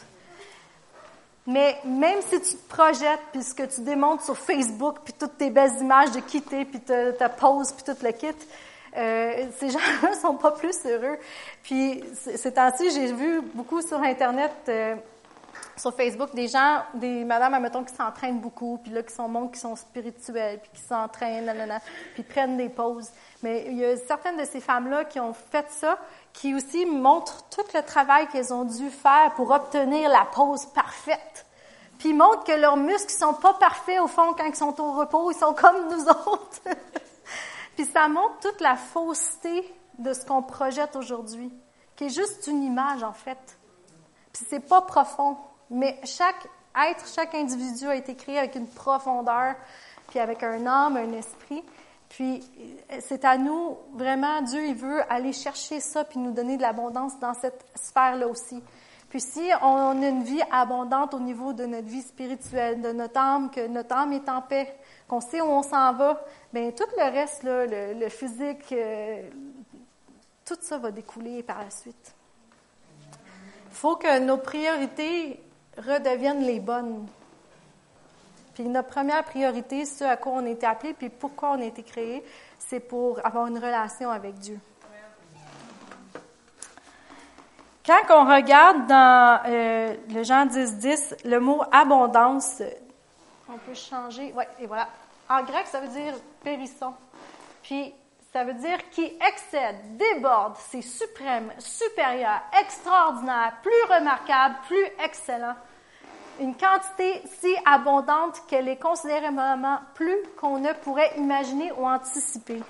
Mais 1.47 1.77
même 1.85 2.19
si 2.29 2.39
tu 2.41 2.57
te 2.57 2.69
projettes, 2.69 3.21
puis 3.31 3.41
ce 3.41 3.55
que 3.55 3.63
tu 3.63 3.81
démontres 3.81 4.23
sur 4.23 4.37
Facebook, 4.37 4.97
puis 5.03 5.13
toutes 5.13 5.37
tes 5.37 5.49
belles 5.49 5.81
images 5.81 6.11
de 6.11 6.19
quitter, 6.19 6.65
puis 6.65 6.79
ta, 6.79 7.13
ta 7.13 7.29
pose, 7.29 7.71
puis 7.71 7.83
tout 7.83 8.03
le 8.03 8.11
kit, 8.11 8.27
euh, 8.97 9.47
ces 9.57 9.69
gens-là 9.71 10.13
sont 10.15 10.35
pas 10.35 10.51
plus 10.51 10.75
heureux. 10.85 11.17
Puis 11.63 12.03
ces 12.15 12.53
temps-ci, 12.53 12.91
j'ai 12.91 13.13
vu 13.13 13.41
beaucoup 13.53 13.81
sur 13.81 14.01
Internet, 14.01 14.51
euh, 14.67 14.95
sur 15.75 15.93
Facebook, 15.93 16.33
des 16.35 16.47
gens, 16.47 16.83
des 16.93 17.23
madames, 17.23 17.53
admettons, 17.53 17.83
qui 17.83 17.95
s'entraînent 17.95 18.39
beaucoup, 18.39 18.79
puis 18.83 18.91
là, 18.91 19.01
qui 19.03 19.13
sont 19.13 19.27
mondes 19.27 19.51
qui 19.51 19.59
sont 19.59 19.75
spirituels, 19.75 20.59
puis 20.59 20.71
qui 20.73 20.81
s'entraînent, 20.81 21.51
puis 22.13 22.23
prennent 22.23 22.57
des 22.57 22.69
pauses. 22.69 23.09
Mais 23.43 23.65
il 23.67 23.77
y 23.77 23.85
a 23.85 23.95
certaines 23.97 24.37
de 24.37 24.45
ces 24.45 24.59
femmes-là 24.59 25.05
qui 25.05 25.19
ont 25.19 25.33
fait 25.33 25.65
ça, 25.69 25.97
qui 26.33 26.55
aussi 26.55 26.85
montrent 26.85 27.43
tout 27.49 27.65
le 27.73 27.81
travail 27.81 28.27
qu'elles 28.27 28.53
ont 28.53 28.65
dû 28.65 28.89
faire 28.89 29.33
pour 29.35 29.51
obtenir 29.51 30.09
la 30.09 30.25
pose 30.25 30.65
parfaite. 30.67 31.45
Puis 31.97 32.09
ils 32.09 32.15
montrent 32.15 32.45
que 32.45 32.53
leurs 32.53 32.77
muscles 32.77 33.11
sont 33.11 33.33
pas 33.33 33.53
parfaits 33.53 33.99
au 33.99 34.07
fond 34.07 34.33
quand 34.37 34.45
ils 34.45 34.55
sont 34.55 34.79
au 34.79 34.93
repos, 34.93 35.31
ils 35.31 35.37
sont 35.37 35.53
comme 35.53 35.89
nous 35.89 36.07
autres. 36.07 36.61
Puis 37.75 37.85
ça 37.85 38.07
montre 38.07 38.39
toute 38.41 38.61
la 38.61 38.75
fausseté 38.75 39.69
de 39.97 40.13
ce 40.13 40.25
qu'on 40.25 40.41
projette 40.41 40.95
aujourd'hui, 40.95 41.53
qui 41.95 42.05
est 42.05 42.09
juste 42.09 42.47
une 42.47 42.63
image 42.63 43.03
en 43.03 43.13
fait. 43.13 43.57
Puis 44.31 44.45
c'est 44.49 44.61
pas 44.61 44.81
profond, 44.81 45.37
mais 45.69 45.99
chaque 46.05 46.47
être, 46.89 47.05
chaque 47.13 47.35
individu 47.35 47.87
a 47.87 47.95
été 47.95 48.15
créé 48.15 48.39
avec 48.39 48.55
une 48.55 48.67
profondeur, 48.67 49.55
puis 50.07 50.19
avec 50.19 50.43
un 50.43 50.65
âme, 50.65 50.97
un 50.97 51.11
esprit. 51.13 51.63
Puis 52.09 52.43
c'est 52.99 53.23
à 53.23 53.37
nous, 53.37 53.77
vraiment, 53.93 54.41
Dieu, 54.41 54.65
il 54.65 54.75
veut 54.75 55.01
aller 55.11 55.31
chercher 55.31 55.79
ça 55.79 56.03
puis 56.03 56.19
nous 56.19 56.31
donner 56.31 56.57
de 56.57 56.61
l'abondance 56.61 57.19
dans 57.19 57.33
cette 57.33 57.65
sphère-là 57.75 58.27
aussi. 58.27 58.61
Puis 59.09 59.21
si 59.21 59.49
on 59.61 60.01
a 60.03 60.07
une 60.07 60.23
vie 60.23 60.41
abondante 60.51 61.15
au 61.15 61.19
niveau 61.19 61.53
de 61.53 61.65
notre 61.65 61.87
vie 61.87 62.01
spirituelle, 62.01 62.81
de 62.81 62.91
notre 62.91 63.19
âme, 63.19 63.49
que 63.49 63.67
notre 63.67 63.95
âme 63.95 64.13
est 64.13 64.29
en 64.29 64.41
paix, 64.41 64.75
qu'on 65.07 65.19
sait 65.19 65.41
où 65.41 65.45
on 65.45 65.63
s'en 65.63 65.93
va, 65.93 66.23
bien 66.53 66.71
tout 66.71 66.83
le 66.95 67.11
reste, 67.11 67.43
là, 67.43 67.65
le, 67.65 68.09
physique, 68.09 68.71
euh, 68.71 69.27
tout 70.45 70.57
ça 70.61 70.77
va 70.77 70.91
découler 70.91 71.41
par 71.41 71.59
la 71.63 71.71
suite. 71.71 72.13
Il 73.71 73.75
faut 73.75 73.95
que 73.95 74.19
nos 74.19 74.37
priorités 74.37 75.41
redeviennent 75.77 76.43
les 76.43 76.59
bonnes. 76.59 77.07
Puis 78.59 78.67
notre 78.67 78.89
première 78.89 79.23
priorité, 79.23 79.85
ce 79.85 80.03
à 80.03 80.17
quoi 80.17 80.33
on 80.33 80.45
a 80.45 80.49
été 80.49 80.65
appelé, 80.65 80.91
puis 80.93 81.07
pourquoi 81.07 81.51
on 81.51 81.61
a 81.61 81.63
été 81.63 81.81
créé, 81.81 82.21
c'est 82.57 82.81
pour 82.81 83.25
avoir 83.25 83.47
une 83.47 83.57
relation 83.57 84.11
avec 84.11 84.33
Dieu. 84.35 84.59
Quand 87.85 88.01
on 88.09 88.25
regarde 88.25 88.85
dans 88.85 89.39
euh, 89.45 89.95
le 90.09 90.23
Jean 90.23 90.45
10, 90.45 90.75
10, 90.75 91.15
le 91.23 91.39
mot 91.39 91.61
abondance, 91.71 92.61
on 93.47 93.57
peut 93.59 93.73
changer. 93.73 94.33
Oui, 94.35 94.43
et 94.59 94.67
voilà. 94.67 94.89
En 95.29 95.41
grec, 95.43 95.65
ça 95.65 95.79
veut 95.79 95.87
dire 95.87 96.15
périsson. 96.43 96.93
Puis, 97.63 97.93
ça 98.33 98.43
veut 98.43 98.55
dire 98.55 98.89
qui 98.89 99.05
excède, 99.25 99.95
déborde, 99.95 100.57
c'est 100.69 100.81
suprême, 100.81 101.53
supérieur, 101.59 102.41
extraordinaire, 102.59 103.53
plus 103.63 103.83
remarquable, 103.95 104.55
plus 104.67 104.85
excellent. 105.01 105.55
Une 106.39 106.55
quantité 106.55 107.21
si 107.41 107.53
abondante 107.65 108.43
qu'elle 108.47 108.67
est 108.67 108.81
considérablement 108.81 109.79
plus 109.93 110.17
qu'on 110.39 110.59
ne 110.59 110.71
pourrait 110.73 111.11
imaginer 111.17 111.71
ou 111.73 111.85
anticiper. 111.85 112.61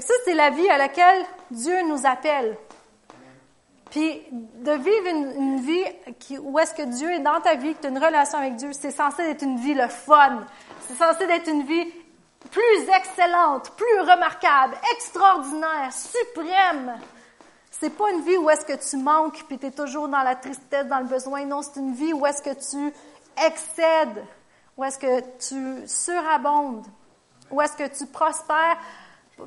Ça, 0.00 0.14
c'est 0.24 0.34
la 0.34 0.50
vie 0.50 0.68
à 0.68 0.78
laquelle 0.78 1.24
Dieu 1.50 1.76
nous 1.88 2.06
appelle. 2.06 2.56
Puis 3.90 4.22
de 4.32 4.72
vivre 4.72 5.06
une, 5.06 5.60
vie 5.60 5.84
où 6.40 6.58
est-ce 6.58 6.74
que 6.74 6.82
Dieu 6.82 7.12
est 7.12 7.20
dans 7.20 7.40
ta 7.40 7.54
vie, 7.54 7.74
que 7.74 7.82
tu 7.82 7.86
as 7.86 7.90
une 7.90 7.98
relation 7.98 8.38
avec 8.38 8.56
Dieu, 8.56 8.70
c'est 8.72 8.90
censé 8.90 9.22
être 9.22 9.42
une 9.42 9.58
vie 9.58 9.74
le 9.74 9.86
fun. 9.86 10.44
C'est 10.88 10.96
censé 10.96 11.24
être 11.24 11.48
une 11.48 11.62
vie 11.62 11.86
plus 12.50 12.88
excellente, 12.96 13.70
plus 13.76 14.00
remarquable, 14.00 14.74
extraordinaire, 14.94 15.92
suprême. 15.92 16.98
C'est 17.80 17.90
pas 17.90 18.10
une 18.12 18.22
vie 18.22 18.36
où 18.36 18.48
est-ce 18.50 18.64
que 18.64 18.90
tu 18.90 18.96
manques 18.96 19.44
puis 19.46 19.58
tu 19.58 19.66
es 19.66 19.70
toujours 19.70 20.08
dans 20.08 20.22
la 20.22 20.36
tristesse, 20.36 20.86
dans 20.86 21.00
le 21.00 21.06
besoin. 21.06 21.44
Non, 21.44 21.62
c'est 21.62 21.80
une 21.80 21.94
vie 21.94 22.12
où 22.12 22.24
est-ce 22.26 22.42
que 22.42 22.54
tu 22.54 22.92
excèdes, 23.44 24.24
où 24.76 24.84
est-ce 24.84 24.98
que 24.98 25.20
tu 25.38 25.88
surabondes, 25.88 26.86
où 27.50 27.60
est-ce 27.60 27.76
que 27.76 27.88
tu 27.96 28.06
prospères 28.06 28.78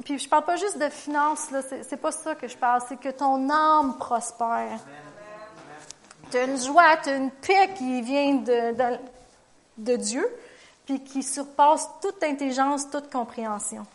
puis 0.03 0.19
je 0.19 0.27
parle 0.27 0.43
pas 0.43 0.55
juste 0.55 0.77
de 0.77 0.89
finances, 0.89 1.51
là, 1.51 1.61
c'est, 1.61 1.97
pas 1.97 2.11
ça 2.11 2.35
que 2.35 2.47
je 2.47 2.57
parle, 2.57 2.81
c'est 2.87 2.99
que 2.99 3.09
ton 3.09 3.49
âme 3.49 3.97
prospère. 3.97 4.79
Tu 6.29 6.37
as 6.37 6.43
une 6.43 6.57
joie, 6.57 6.97
tu 6.97 7.09
as 7.09 7.15
une 7.15 7.31
paix 7.31 7.73
qui 7.75 8.01
vient 8.01 8.35
de, 8.35 8.97
de, 9.77 9.95
Dieu, 9.95 10.27
puis 10.85 11.03
qui 11.03 11.23
surpasse 11.23 11.89
toute 12.01 12.21
intelligence, 12.21 12.89
toute 12.89 13.09
compréhension. 13.09 13.85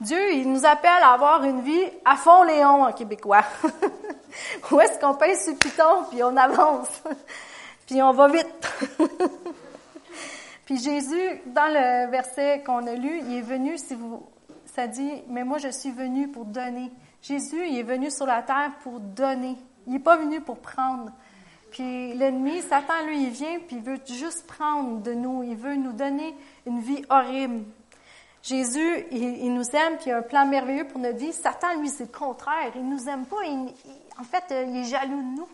Dieu, 0.00 0.32
il 0.34 0.50
nous 0.50 0.64
appelle 0.64 1.02
à 1.02 1.12
avoir 1.12 1.42
une 1.44 1.62
vie 1.62 1.84
à 2.04 2.16
fond 2.16 2.44
Léon 2.44 2.84
en 2.84 2.92
québécois. 2.92 3.44
Où 4.70 4.80
est-ce 4.80 4.98
qu'on 5.00 5.14
pèse 5.14 5.42
sur 5.42 5.52
le 5.52 5.58
piton, 5.58 6.04
puis 6.10 6.22
on 6.22 6.36
avance, 6.36 7.02
puis 7.86 8.00
on 8.02 8.12
va 8.12 8.28
vite. 8.28 8.72
Puis 10.68 10.76
Jésus, 10.76 11.40
dans 11.46 11.68
le 11.68 12.10
verset 12.10 12.62
qu'on 12.62 12.86
a 12.86 12.92
lu, 12.92 13.22
il 13.26 13.38
est 13.38 13.40
venu, 13.40 13.78
si 13.78 13.94
vous, 13.94 14.22
ça 14.66 14.86
dit, 14.86 15.10
mais 15.30 15.42
moi 15.42 15.56
je 15.56 15.68
suis 15.68 15.90
venu 15.90 16.28
pour 16.28 16.44
donner. 16.44 16.92
Jésus, 17.22 17.66
il 17.70 17.78
est 17.78 17.82
venu 17.82 18.10
sur 18.10 18.26
la 18.26 18.42
terre 18.42 18.72
pour 18.82 19.00
donner. 19.00 19.56
Il 19.86 19.94
n'est 19.94 19.98
pas 19.98 20.18
venu 20.18 20.42
pour 20.42 20.58
prendre. 20.58 21.10
Puis 21.70 22.12
l'ennemi, 22.12 22.60
Satan, 22.60 23.06
lui, 23.06 23.22
il 23.24 23.30
vient, 23.30 23.58
puis 23.66 23.76
il 23.76 23.82
veut 23.82 23.98
juste 24.06 24.46
prendre 24.46 25.00
de 25.00 25.14
nous. 25.14 25.42
Il 25.42 25.56
veut 25.56 25.74
nous 25.74 25.94
donner 25.94 26.36
une 26.66 26.80
vie 26.80 27.02
horrible. 27.08 27.64
Jésus, 28.42 29.06
il, 29.10 29.52
nous 29.52 29.68
aime, 29.74 29.96
puis 29.96 30.06
il 30.06 30.12
a 30.12 30.18
un 30.18 30.22
plan 30.22 30.46
merveilleux 30.46 30.86
pour 30.86 31.00
notre 31.00 31.18
vie. 31.18 31.32
Satan, 31.32 31.78
lui, 31.80 31.88
c'est 31.88 32.04
le 32.04 32.18
contraire. 32.18 32.72
Il 32.76 32.88
nous 32.88 33.08
aime 33.08 33.26
pas. 33.26 33.36
en 34.18 34.24
fait, 34.24 34.44
il 34.50 34.76
est 34.76 34.84
jaloux 34.84 35.20
de 35.20 35.36
nous. 35.36 35.48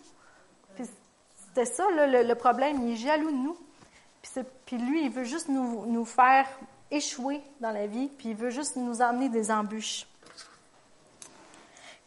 c'était 1.36 1.64
ça, 1.64 1.84
le, 1.90 2.34
problème. 2.34 2.86
Il 2.86 2.92
est 2.92 2.96
jaloux 2.96 3.30
de 3.30 3.36
nous. 3.36 3.56
Puis, 4.66 4.78
lui, 4.78 5.04
il 5.04 5.10
veut 5.10 5.24
juste 5.24 5.48
nous, 5.48 6.04
faire 6.04 6.46
échouer 6.90 7.42
dans 7.60 7.70
la 7.70 7.86
vie, 7.86 8.08
puis 8.08 8.30
il 8.30 8.36
veut 8.36 8.50
juste 8.50 8.76
nous 8.76 9.00
emmener 9.02 9.28
des 9.28 9.50
embûches. 9.50 10.06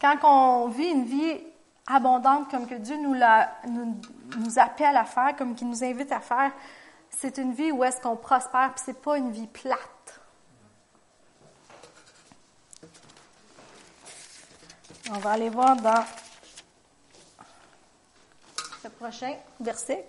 Quand 0.00 0.16
on 0.22 0.68
vit 0.68 0.88
une 0.88 1.04
vie 1.04 1.40
abondante 1.86 2.50
comme 2.50 2.66
que 2.66 2.76
Dieu 2.76 2.96
nous, 2.96 3.14
nous 3.14 4.58
appelle 4.58 4.96
à 4.96 5.04
faire, 5.04 5.36
comme 5.36 5.54
qu'il 5.54 5.68
nous 5.68 5.84
invite 5.84 6.12
à 6.12 6.20
faire, 6.20 6.52
c'est 7.10 7.38
une 7.38 7.52
vie 7.52 7.72
où 7.72 7.82
est-ce 7.84 8.00
qu'on 8.00 8.16
prospère, 8.16 8.72
puis 8.74 8.82
c'est 8.84 9.00
pas 9.00 9.18
une 9.18 9.30
vie 9.30 9.48
plate. 9.48 9.78
On 15.10 15.18
va 15.18 15.30
aller 15.30 15.48
voir 15.48 15.76
dans 15.76 16.04
le 18.84 18.90
prochain 18.90 19.34
verset. 19.58 20.04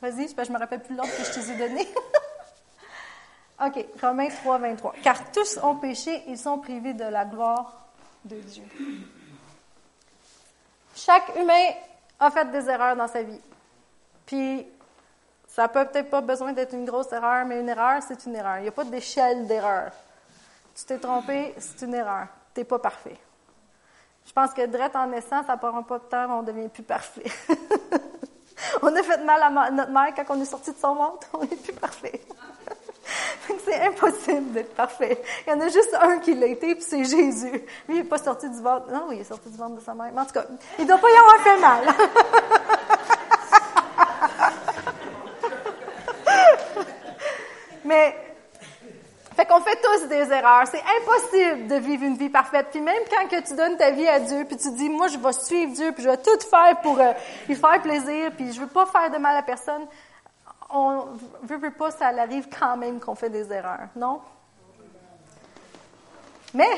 Vas-y, 0.00 0.28
je 0.28 0.52
me 0.52 0.58
rappelle 0.58 0.82
plus 0.82 0.94
l'ordre 0.94 1.12
que 1.16 1.24
je 1.24 1.32
te 1.32 1.50
ai 1.50 1.56
donné. 1.56 1.88
OK, 3.64 3.86
Romains 4.00 4.28
3, 4.28 4.58
23. 4.58 4.94
Car 5.02 5.32
tous 5.32 5.58
ont 5.62 5.76
péché 5.76 6.22
et 6.30 6.36
sont 6.36 6.58
privés 6.58 6.94
de 6.94 7.04
la 7.04 7.24
gloire 7.24 7.88
de 8.24 8.36
Dieu. 8.36 8.64
Chaque 10.94 11.34
humain 11.36 11.70
a 12.20 12.30
fait 12.30 12.50
des 12.50 12.68
erreurs 12.68 12.96
dans 12.96 13.08
sa 13.08 13.22
vie. 13.22 13.40
Puis, 14.26 14.66
ça 15.48 15.66
peut 15.66 15.84
peut-être 15.86 16.10
pas 16.10 16.20
besoin 16.20 16.52
d'être 16.52 16.74
une 16.74 16.84
grosse 16.84 17.10
erreur, 17.10 17.44
mais 17.46 17.60
une 17.60 17.68
erreur, 17.68 18.00
c'est 18.06 18.24
une 18.26 18.36
erreur. 18.36 18.58
Il 18.58 18.62
n'y 18.62 18.68
a 18.68 18.72
pas 18.72 18.84
d'échelle 18.84 19.46
d'erreur. 19.46 19.90
Tu 20.76 20.84
t'es 20.84 20.98
trompé, 20.98 21.54
c'est 21.58 21.84
une 21.84 21.94
erreur. 21.94 22.26
Tu 22.54 22.60
n'es 22.60 22.64
pas 22.64 22.78
parfait. 22.78 23.16
Je 24.26 24.32
pense 24.32 24.52
que 24.52 24.64
direct 24.66 24.94
en 24.94 25.06
naissant, 25.06 25.42
ça 25.44 25.56
prend 25.56 25.82
pas 25.82 25.98
de 25.98 26.04
temps, 26.04 26.38
on 26.38 26.42
devient 26.42 26.68
plus 26.68 26.82
parfait. 26.82 27.24
on 28.82 28.94
a 28.94 29.02
fait 29.02 29.24
mal 29.24 29.42
à 29.42 29.70
notre 29.70 29.90
mère 29.90 30.12
quand 30.14 30.36
on 30.36 30.40
est 30.40 30.44
sorti 30.44 30.70
de 30.70 30.76
son 30.76 30.94
ventre, 30.94 31.26
on 31.32 31.40
n'est 31.40 31.56
plus 31.56 31.72
parfait. 31.72 32.20
c'est 33.64 33.86
impossible 33.86 34.52
d'être 34.52 34.74
parfait. 34.74 35.22
Il 35.46 35.50
y 35.50 35.52
en 35.54 35.60
a 35.60 35.68
juste 35.68 35.96
un 36.00 36.18
qui 36.18 36.34
l'a 36.34 36.46
été, 36.46 36.74
puis 36.74 36.84
c'est 36.84 37.04
Jésus. 37.04 37.50
Lui, 37.88 37.96
il 37.96 37.96
n'est 37.96 38.04
pas 38.04 38.18
sorti 38.18 38.48
du 38.48 38.60
ventre. 38.60 38.90
Non, 38.92 39.10
il 39.10 39.20
est 39.20 39.24
sorti 39.24 39.48
du 39.48 39.56
ventre 39.56 39.76
de 39.76 39.80
sa 39.80 39.94
mère. 39.94 40.10
Mais 40.12 40.20
en 40.20 40.26
tout 40.26 40.34
cas, 40.34 40.44
il 40.78 40.84
ne 40.84 40.88
doit 40.88 40.98
pas 40.98 41.08
y 41.10 41.16
avoir 41.16 41.40
fait 41.40 41.60
mal. 41.60 41.86
Mais 47.88 48.14
fait 49.34 49.46
qu'on 49.46 49.60
fait 49.60 49.80
tous 49.80 50.08
des 50.08 50.30
erreurs. 50.32 50.66
C'est 50.66 50.82
impossible 51.00 51.68
de 51.68 51.76
vivre 51.76 52.04
une 52.04 52.16
vie 52.16 52.28
parfaite. 52.28 52.66
Puis 52.70 52.80
même 52.80 53.02
quand 53.10 53.28
que 53.28 53.40
tu 53.40 53.54
donnes 53.54 53.76
ta 53.76 53.92
vie 53.92 54.06
à 54.06 54.20
Dieu, 54.20 54.44
puis 54.44 54.56
tu 54.56 54.70
dis, 54.72 54.90
moi, 54.90 55.08
je 55.08 55.16
vais 55.16 55.32
suivre 55.32 55.72
Dieu, 55.72 55.92
puis 55.92 56.02
je 56.02 56.08
vais 56.10 56.16
tout 56.18 56.38
faire 56.50 56.80
pour 56.82 57.00
euh, 57.00 57.12
lui 57.48 57.54
faire 57.54 57.80
plaisir, 57.80 58.32
puis 58.36 58.52
je 58.52 58.60
veux 58.60 58.66
pas 58.66 58.84
faire 58.84 59.10
de 59.10 59.16
mal 59.16 59.36
à 59.36 59.42
personne, 59.42 59.86
on 60.68 61.06
veut, 61.44 61.56
veut 61.56 61.70
pas, 61.70 61.90
ça 61.90 62.08
arrive 62.08 62.48
quand 62.60 62.76
même 62.76 63.00
qu'on 63.00 63.14
fait 63.14 63.30
des 63.30 63.50
erreurs, 63.50 63.88
non? 63.96 64.20
Mais 66.52 66.68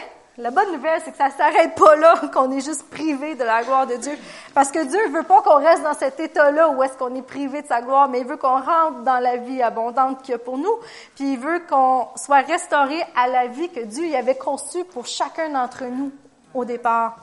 la 0.41 0.51
bonne 0.51 0.73
nouvelle, 0.73 1.01
c'est 1.05 1.11
que 1.13 1.17
ça 1.17 1.29
ne 1.29 1.33
s'arrête 1.33 1.75
pas 1.75 1.97
là, 1.97 2.15
qu'on 2.33 2.51
est 2.51 2.61
juste 2.61 2.89
privé 2.91 3.35
de 3.35 3.45
la 3.45 3.63
gloire 3.63 3.87
de 3.87 3.97
Dieu. 3.97 4.17
Parce 4.55 4.71
que 4.71 4.83
Dieu 4.85 4.99
ne 5.09 5.13
veut 5.13 5.23
pas 5.23 5.43
qu'on 5.43 5.57
reste 5.57 5.83
dans 5.83 5.95
cet 5.95 6.19
état-là 6.19 6.71
où 6.71 6.83
est-ce 6.83 6.97
qu'on 6.97 7.15
est 7.15 7.23
privé 7.23 7.63
de 7.63 7.67
sa 7.67 7.83
gloire, 7.83 8.09
mais 8.09 8.21
il 8.21 8.27
veut 8.27 8.37
qu'on 8.37 8.61
rentre 8.61 9.03
dans 9.05 9.19
la 9.19 9.37
vie 9.37 9.63
abondante 9.63 10.23
qu'il 10.23 10.33
y 10.33 10.35
a 10.35 10.39
pour 10.39 10.59
nous. 10.59 10.75
Puis 11.15 11.35
il 11.35 11.39
veut 11.39 11.61
qu'on 11.69 12.09
soit 12.17 12.41
restauré 12.41 13.01
à 13.15 13.29
la 13.29 13.47
vie 13.47 13.69
que 13.69 13.81
Dieu 13.81 14.07
y 14.07 14.17
avait 14.17 14.37
conçue 14.37 14.85
pour 14.85 15.07
chacun 15.07 15.51
d'entre 15.51 15.85
nous 15.85 16.11
au 16.55 16.65
départ. 16.65 17.19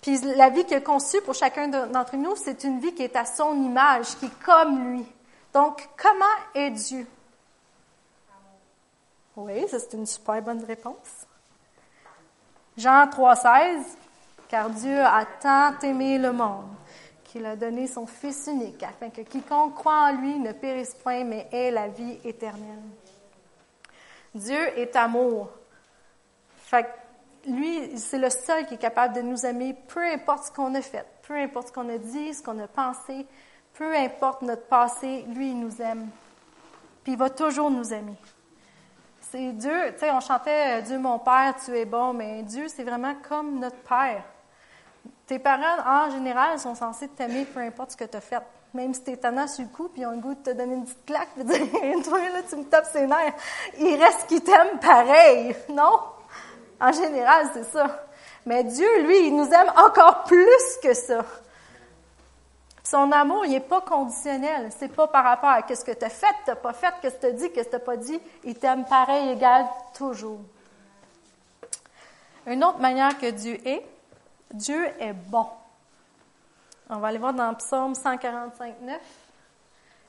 Puis 0.00 0.18
la 0.36 0.48
vie 0.48 0.64
qu'il 0.64 0.76
a 0.76 0.80
conçue 0.80 1.20
pour 1.20 1.34
chacun 1.34 1.68
d'entre 1.68 2.16
nous, 2.16 2.34
c'est 2.36 2.64
une 2.64 2.80
vie 2.80 2.94
qui 2.94 3.02
est 3.02 3.16
à 3.16 3.26
son 3.26 3.54
image, 3.62 4.16
qui 4.18 4.26
est 4.26 4.44
comme 4.44 4.92
lui. 4.92 5.06
Donc, 5.52 5.86
comment 6.00 6.24
est 6.54 6.70
Dieu? 6.70 7.06
Oui, 9.36 9.64
c'est 9.68 9.92
une 9.92 10.06
super 10.06 10.40
bonne 10.42 10.64
réponse. 10.64 11.19
Jean 12.80 13.06
3,16 13.06 13.82
Car 14.48 14.70
Dieu 14.70 15.00
a 15.00 15.24
tant 15.40 15.78
aimé 15.82 16.18
le 16.18 16.32
monde 16.32 16.66
qu'il 17.24 17.44
a 17.46 17.54
donné 17.54 17.86
son 17.86 18.06
Fils 18.06 18.48
unique, 18.48 18.82
afin 18.82 19.10
que 19.10 19.20
quiconque 19.20 19.74
croit 19.74 20.10
en 20.10 20.20
lui 20.20 20.38
ne 20.38 20.52
périsse 20.52 20.94
point, 20.94 21.22
mais 21.22 21.46
ait 21.52 21.70
la 21.70 21.86
vie 21.86 22.18
éternelle. 22.24 22.82
Dieu 24.34 24.78
est 24.78 24.96
amour. 24.96 25.50
Fait 26.56 26.86
lui, 27.46 27.96
c'est 27.96 28.18
le 28.18 28.30
seul 28.30 28.66
qui 28.66 28.74
est 28.74 28.78
capable 28.78 29.14
de 29.14 29.22
nous 29.22 29.46
aimer, 29.46 29.76
peu 29.88 30.04
importe 30.04 30.44
ce 30.44 30.50
qu'on 30.50 30.74
a 30.74 30.82
fait, 30.82 31.06
peu 31.22 31.36
importe 31.36 31.68
ce 31.68 31.72
qu'on 31.72 31.88
a 31.88 31.98
dit, 31.98 32.34
ce 32.34 32.42
qu'on 32.42 32.58
a 32.58 32.66
pensé, 32.66 33.26
Peu 33.74 33.94
importe 33.96 34.42
notre 34.42 34.66
passé, 34.66 35.24
lui, 35.28 35.54
nous 35.54 35.80
aime. 35.80 36.08
Puis 37.04 37.12
il 37.12 37.18
va 37.18 37.30
toujours 37.30 37.70
nous 37.70 37.94
aimer. 37.94 38.16
C'est 39.30 39.52
Dieu, 39.52 39.92
tu 39.92 40.00
sais, 40.00 40.10
on 40.10 40.18
chantait 40.18 40.82
Dieu 40.82 40.98
mon 40.98 41.20
Père, 41.20 41.54
tu 41.64 41.76
es 41.78 41.84
bon, 41.84 42.12
mais 42.12 42.42
Dieu, 42.42 42.66
c'est 42.66 42.82
vraiment 42.82 43.14
comme 43.28 43.60
notre 43.60 43.76
Père. 43.76 44.24
Tes 45.24 45.38
parents, 45.38 45.86
en 45.86 46.10
général, 46.10 46.58
sont 46.58 46.74
censés 46.74 47.06
t'aimer 47.06 47.44
peu 47.44 47.60
importe 47.60 47.92
ce 47.92 47.96
que 47.96 48.04
tu 48.04 48.16
as 48.16 48.20
fait. 48.20 48.42
Même 48.74 48.92
si 48.92 49.04
tu 49.04 49.12
es 49.12 49.16
tannant 49.16 49.46
sur 49.46 49.62
le 49.62 49.70
coup, 49.70 49.88
puis 49.88 50.02
ils 50.02 50.06
ont 50.06 50.10
le 50.10 50.16
goût 50.16 50.34
de 50.34 50.40
te 50.40 50.50
donner 50.50 50.74
une 50.74 50.82
petite 50.82 51.06
claque, 51.06 51.28
puis 51.36 51.44
de 51.44 51.48
dire, 51.48 52.04
toi, 52.04 52.18
là, 52.18 52.42
tu 52.48 52.56
me 52.56 52.64
tapes 52.64 52.86
ses 52.86 53.06
nerfs. 53.06 53.34
Il 53.78 54.02
reste 54.02 54.26
qui 54.26 54.40
t'aime 54.40 54.80
pareil, 54.80 55.54
non? 55.68 56.00
En 56.80 56.90
général, 56.90 57.50
c'est 57.52 57.66
ça. 57.66 57.86
Mais 58.46 58.64
Dieu, 58.64 59.02
lui, 59.04 59.28
il 59.28 59.36
nous 59.36 59.48
aime 59.48 59.72
encore 59.76 60.24
plus 60.24 60.78
que 60.82 60.92
ça. 60.92 61.24
Son 62.90 63.12
amour, 63.12 63.46
il 63.46 63.52
n'est 63.52 63.60
pas 63.60 63.82
conditionnel. 63.82 64.68
C'est 64.76 64.92
pas 64.92 65.06
par 65.06 65.22
rapport 65.22 65.50
à 65.50 65.62
ce 65.62 65.84
que 65.84 65.92
tu 65.92 66.04
as 66.04 66.10
fait, 66.10 66.34
tu 66.44 66.52
pas 66.56 66.72
fait, 66.72 66.92
ce 67.00 67.08
que 67.08 67.20
tu 67.20 67.26
as 67.26 67.30
dit, 67.30 67.44
ce 67.44 67.60
que 67.60 67.76
tu 67.76 67.84
pas 67.84 67.96
dit. 67.96 68.20
Il 68.42 68.58
t'aime 68.58 68.84
pareil, 68.84 69.28
égal, 69.28 69.64
toujours. 69.94 70.40
Une 72.48 72.64
autre 72.64 72.80
manière 72.80 73.16
que 73.16 73.30
Dieu 73.30 73.64
est, 73.64 73.86
Dieu 74.52 74.88
est 74.98 75.12
bon. 75.12 75.46
On 76.88 76.96
va 76.96 77.08
aller 77.08 77.18
voir 77.18 77.32
dans 77.32 77.54
Psaume 77.54 77.94
145, 77.94 78.80
9. 78.80 79.00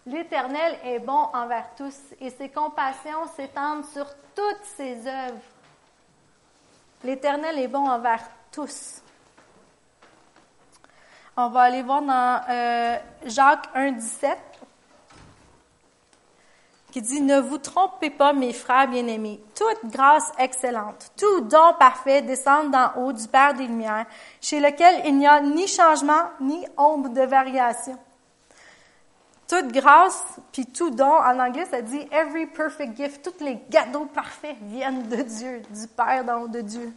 L'Éternel 0.07 0.79
est 0.83 0.97
bon 0.97 1.29
envers 1.33 1.75
tous 1.75 1.99
et 2.19 2.31
ses 2.31 2.49
compassions 2.49 3.27
s'étendent 3.35 3.85
sur 3.93 4.07
toutes 4.33 4.65
ses 4.75 5.05
œuvres. 5.05 5.37
L'Éternel 7.03 7.59
est 7.59 7.67
bon 7.67 7.87
envers 7.87 8.23
tous. 8.51 9.03
On 11.37 11.47
va 11.47 11.61
aller 11.61 11.81
voir 11.81 12.01
dans 12.01 12.41
euh, 12.49 12.97
Jacques 13.25 13.69
1, 13.73 13.93
17, 13.93 14.37
qui 16.91 17.01
dit, 17.01 17.21
Ne 17.21 17.39
vous 17.39 17.57
trompez 17.57 18.09
pas, 18.09 18.33
mes 18.33 18.51
frères 18.51 18.89
bien-aimés, 18.89 19.41
toute 19.55 19.89
grâce 19.91 20.29
excellente, 20.37 21.11
tout 21.17 21.41
don 21.41 21.73
parfait 21.79 22.21
descend 22.21 22.71
d'en 22.71 22.91
haut 22.97 23.13
du 23.13 23.25
Père 23.29 23.53
des 23.53 23.65
Lumières, 23.65 24.07
chez 24.41 24.59
lequel 24.59 25.03
il 25.05 25.17
n'y 25.17 25.27
a 25.27 25.39
ni 25.39 25.67
changement, 25.67 26.29
ni 26.41 26.65
ombre 26.77 27.09
de 27.09 27.21
variation. 27.21 27.97
Toute 29.47 29.71
grâce, 29.71 30.21
puis 30.51 30.65
tout 30.65 30.89
don, 30.89 31.13
en 31.13 31.39
anglais, 31.39 31.65
ça 31.71 31.81
dit 31.81 32.05
every 32.11 32.45
perfect 32.47 32.97
gift, 32.97 33.23
tous 33.23 33.43
les 33.43 33.57
cadeaux 33.71 34.05
parfaits 34.13 34.57
viennent 34.63 35.07
de 35.07 35.21
Dieu, 35.21 35.61
du 35.69 35.87
Père 35.87 36.25
haut 36.41 36.49
de 36.49 36.59
Dieu 36.59 36.93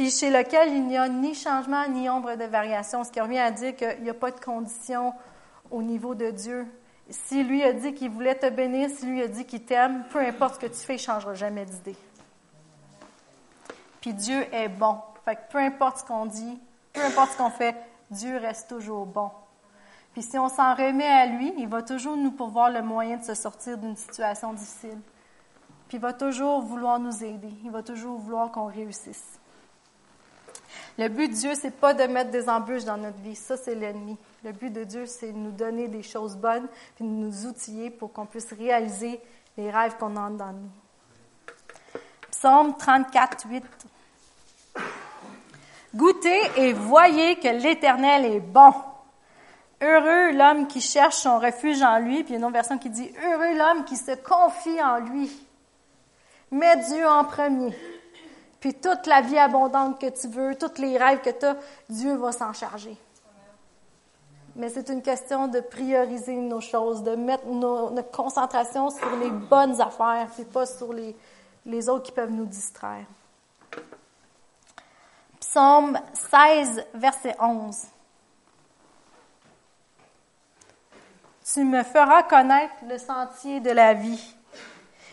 puis 0.00 0.10
chez 0.10 0.30
lequel 0.30 0.72
il 0.72 0.86
n'y 0.86 0.96
a 0.96 1.10
ni 1.10 1.34
changement 1.34 1.86
ni 1.86 2.08
ombre 2.08 2.34
de 2.34 2.44
variation, 2.44 3.04
ce 3.04 3.10
qui 3.10 3.20
revient 3.20 3.38
à 3.38 3.50
dire 3.50 3.76
qu'il 3.76 4.02
n'y 4.02 4.08
a 4.08 4.14
pas 4.14 4.30
de 4.30 4.40
condition 4.40 5.12
au 5.70 5.82
niveau 5.82 6.14
de 6.14 6.30
Dieu. 6.30 6.66
Si 7.10 7.44
lui 7.44 7.62
a 7.62 7.74
dit 7.74 7.92
qu'il 7.92 8.08
voulait 8.08 8.34
te 8.34 8.48
bénir, 8.48 8.88
si 8.88 9.04
lui 9.04 9.20
a 9.20 9.28
dit 9.28 9.44
qu'il 9.44 9.62
t'aime, 9.62 10.04
peu 10.10 10.20
importe 10.20 10.54
ce 10.54 10.60
que 10.60 10.66
tu 10.68 10.78
fais, 10.78 10.94
il 10.94 10.96
ne 10.96 11.02
changera 11.02 11.34
jamais 11.34 11.66
d'idée. 11.66 11.96
Puis 14.00 14.14
Dieu 14.14 14.46
est 14.54 14.70
bon. 14.70 14.96
Fait 15.26 15.36
que 15.36 15.52
peu 15.52 15.58
importe 15.58 15.98
ce 15.98 16.04
qu'on 16.06 16.24
dit, 16.24 16.58
peu 16.94 17.04
importe 17.04 17.32
ce 17.32 17.36
qu'on 17.36 17.50
fait, 17.50 17.76
Dieu 18.10 18.38
reste 18.38 18.70
toujours 18.70 19.04
bon. 19.04 19.30
Puis 20.14 20.22
si 20.22 20.38
on 20.38 20.48
s'en 20.48 20.74
remet 20.74 21.08
à 21.08 21.26
lui, 21.26 21.52
il 21.58 21.68
va 21.68 21.82
toujours 21.82 22.16
nous 22.16 22.30
pourvoir 22.30 22.70
le 22.70 22.80
moyen 22.80 23.18
de 23.18 23.24
se 23.24 23.34
sortir 23.34 23.76
d'une 23.76 23.96
situation 23.96 24.54
difficile. 24.54 24.98
Puis 25.88 25.98
il 25.98 26.00
va 26.00 26.14
toujours 26.14 26.62
vouloir 26.62 26.98
nous 26.98 27.22
aider. 27.22 27.52
Il 27.64 27.70
va 27.70 27.82
toujours 27.82 28.16
vouloir 28.16 28.50
qu'on 28.50 28.64
réussisse. 28.64 29.39
Le 30.98 31.08
but 31.08 31.28
de 31.28 31.34
Dieu, 31.34 31.52
c'est 31.54 31.70
pas 31.70 31.94
de 31.94 32.04
mettre 32.04 32.30
des 32.30 32.48
embûches 32.48 32.84
dans 32.84 32.96
notre 32.96 33.18
vie. 33.18 33.36
Ça, 33.36 33.56
c'est 33.56 33.74
l'ennemi. 33.74 34.16
Le 34.44 34.52
but 34.52 34.70
de 34.70 34.84
Dieu, 34.84 35.06
c'est 35.06 35.32
de 35.32 35.38
nous 35.38 35.52
donner 35.52 35.88
des 35.88 36.02
choses 36.02 36.36
bonnes, 36.36 36.66
puis 36.96 37.04
de 37.04 37.10
nous 37.10 37.46
outiller 37.46 37.90
pour 37.90 38.12
qu'on 38.12 38.26
puisse 38.26 38.52
réaliser 38.52 39.20
les 39.56 39.70
rêves 39.70 39.96
qu'on 39.98 40.16
a 40.16 40.30
dans 40.30 40.52
nous. 40.52 40.70
Psaume 42.30 42.76
34, 42.76 43.46
8. 43.48 43.64
Goûtez 45.94 46.40
et 46.56 46.72
voyez 46.72 47.36
que 47.36 47.48
l'Éternel 47.48 48.24
est 48.24 48.40
bon. 48.40 48.72
Heureux 49.82 50.32
l'homme 50.32 50.66
qui 50.66 50.80
cherche 50.80 51.16
son 51.16 51.38
refuge 51.38 51.82
en 51.82 51.98
lui, 51.98 52.22
puis 52.22 52.28
il 52.28 52.32
y 52.32 52.34
a 52.34 52.38
une 52.38 52.44
autre 52.44 52.52
version 52.52 52.78
qui 52.78 52.90
dit 52.90 53.10
Heureux 53.24 53.56
l'homme 53.56 53.84
qui 53.84 53.96
se 53.96 54.12
confie 54.12 54.80
en 54.82 54.98
lui. 54.98 55.30
Mets 56.50 56.76
Dieu 56.88 57.06
en 57.06 57.24
premier. 57.24 57.74
Puis 58.60 58.74
toute 58.74 59.06
la 59.06 59.22
vie 59.22 59.38
abondante 59.38 59.98
que 59.98 60.08
tu 60.08 60.28
veux, 60.28 60.54
tous 60.54 60.80
les 60.80 60.98
rêves 60.98 61.22
que 61.22 61.30
tu 61.30 61.46
as, 61.46 61.56
Dieu 61.88 62.14
va 62.16 62.30
s'en 62.30 62.52
charger. 62.52 62.96
Mais 64.54 64.68
c'est 64.68 64.90
une 64.90 65.00
question 65.00 65.48
de 65.48 65.60
prioriser 65.60 66.36
nos 66.36 66.60
choses, 66.60 67.02
de 67.02 67.14
mettre 67.14 67.46
notre 67.46 68.10
concentration 68.10 68.90
sur 68.90 69.16
les 69.16 69.30
bonnes 69.30 69.80
affaires, 69.80 70.28
et 70.38 70.44
pas 70.44 70.66
sur 70.66 70.92
les, 70.92 71.16
les 71.64 71.88
autres 71.88 72.04
qui 72.04 72.12
peuvent 72.12 72.32
nous 72.32 72.44
distraire. 72.44 73.06
Psaume 75.40 75.98
16, 76.30 76.84
verset 76.94 77.34
11. 77.40 77.76
Tu 81.52 81.64
me 81.64 81.82
feras 81.82 82.22
connaître 82.24 82.74
le 82.88 82.98
sentier 82.98 83.60
de 83.60 83.70
la 83.70 83.94
vie. 83.94 84.34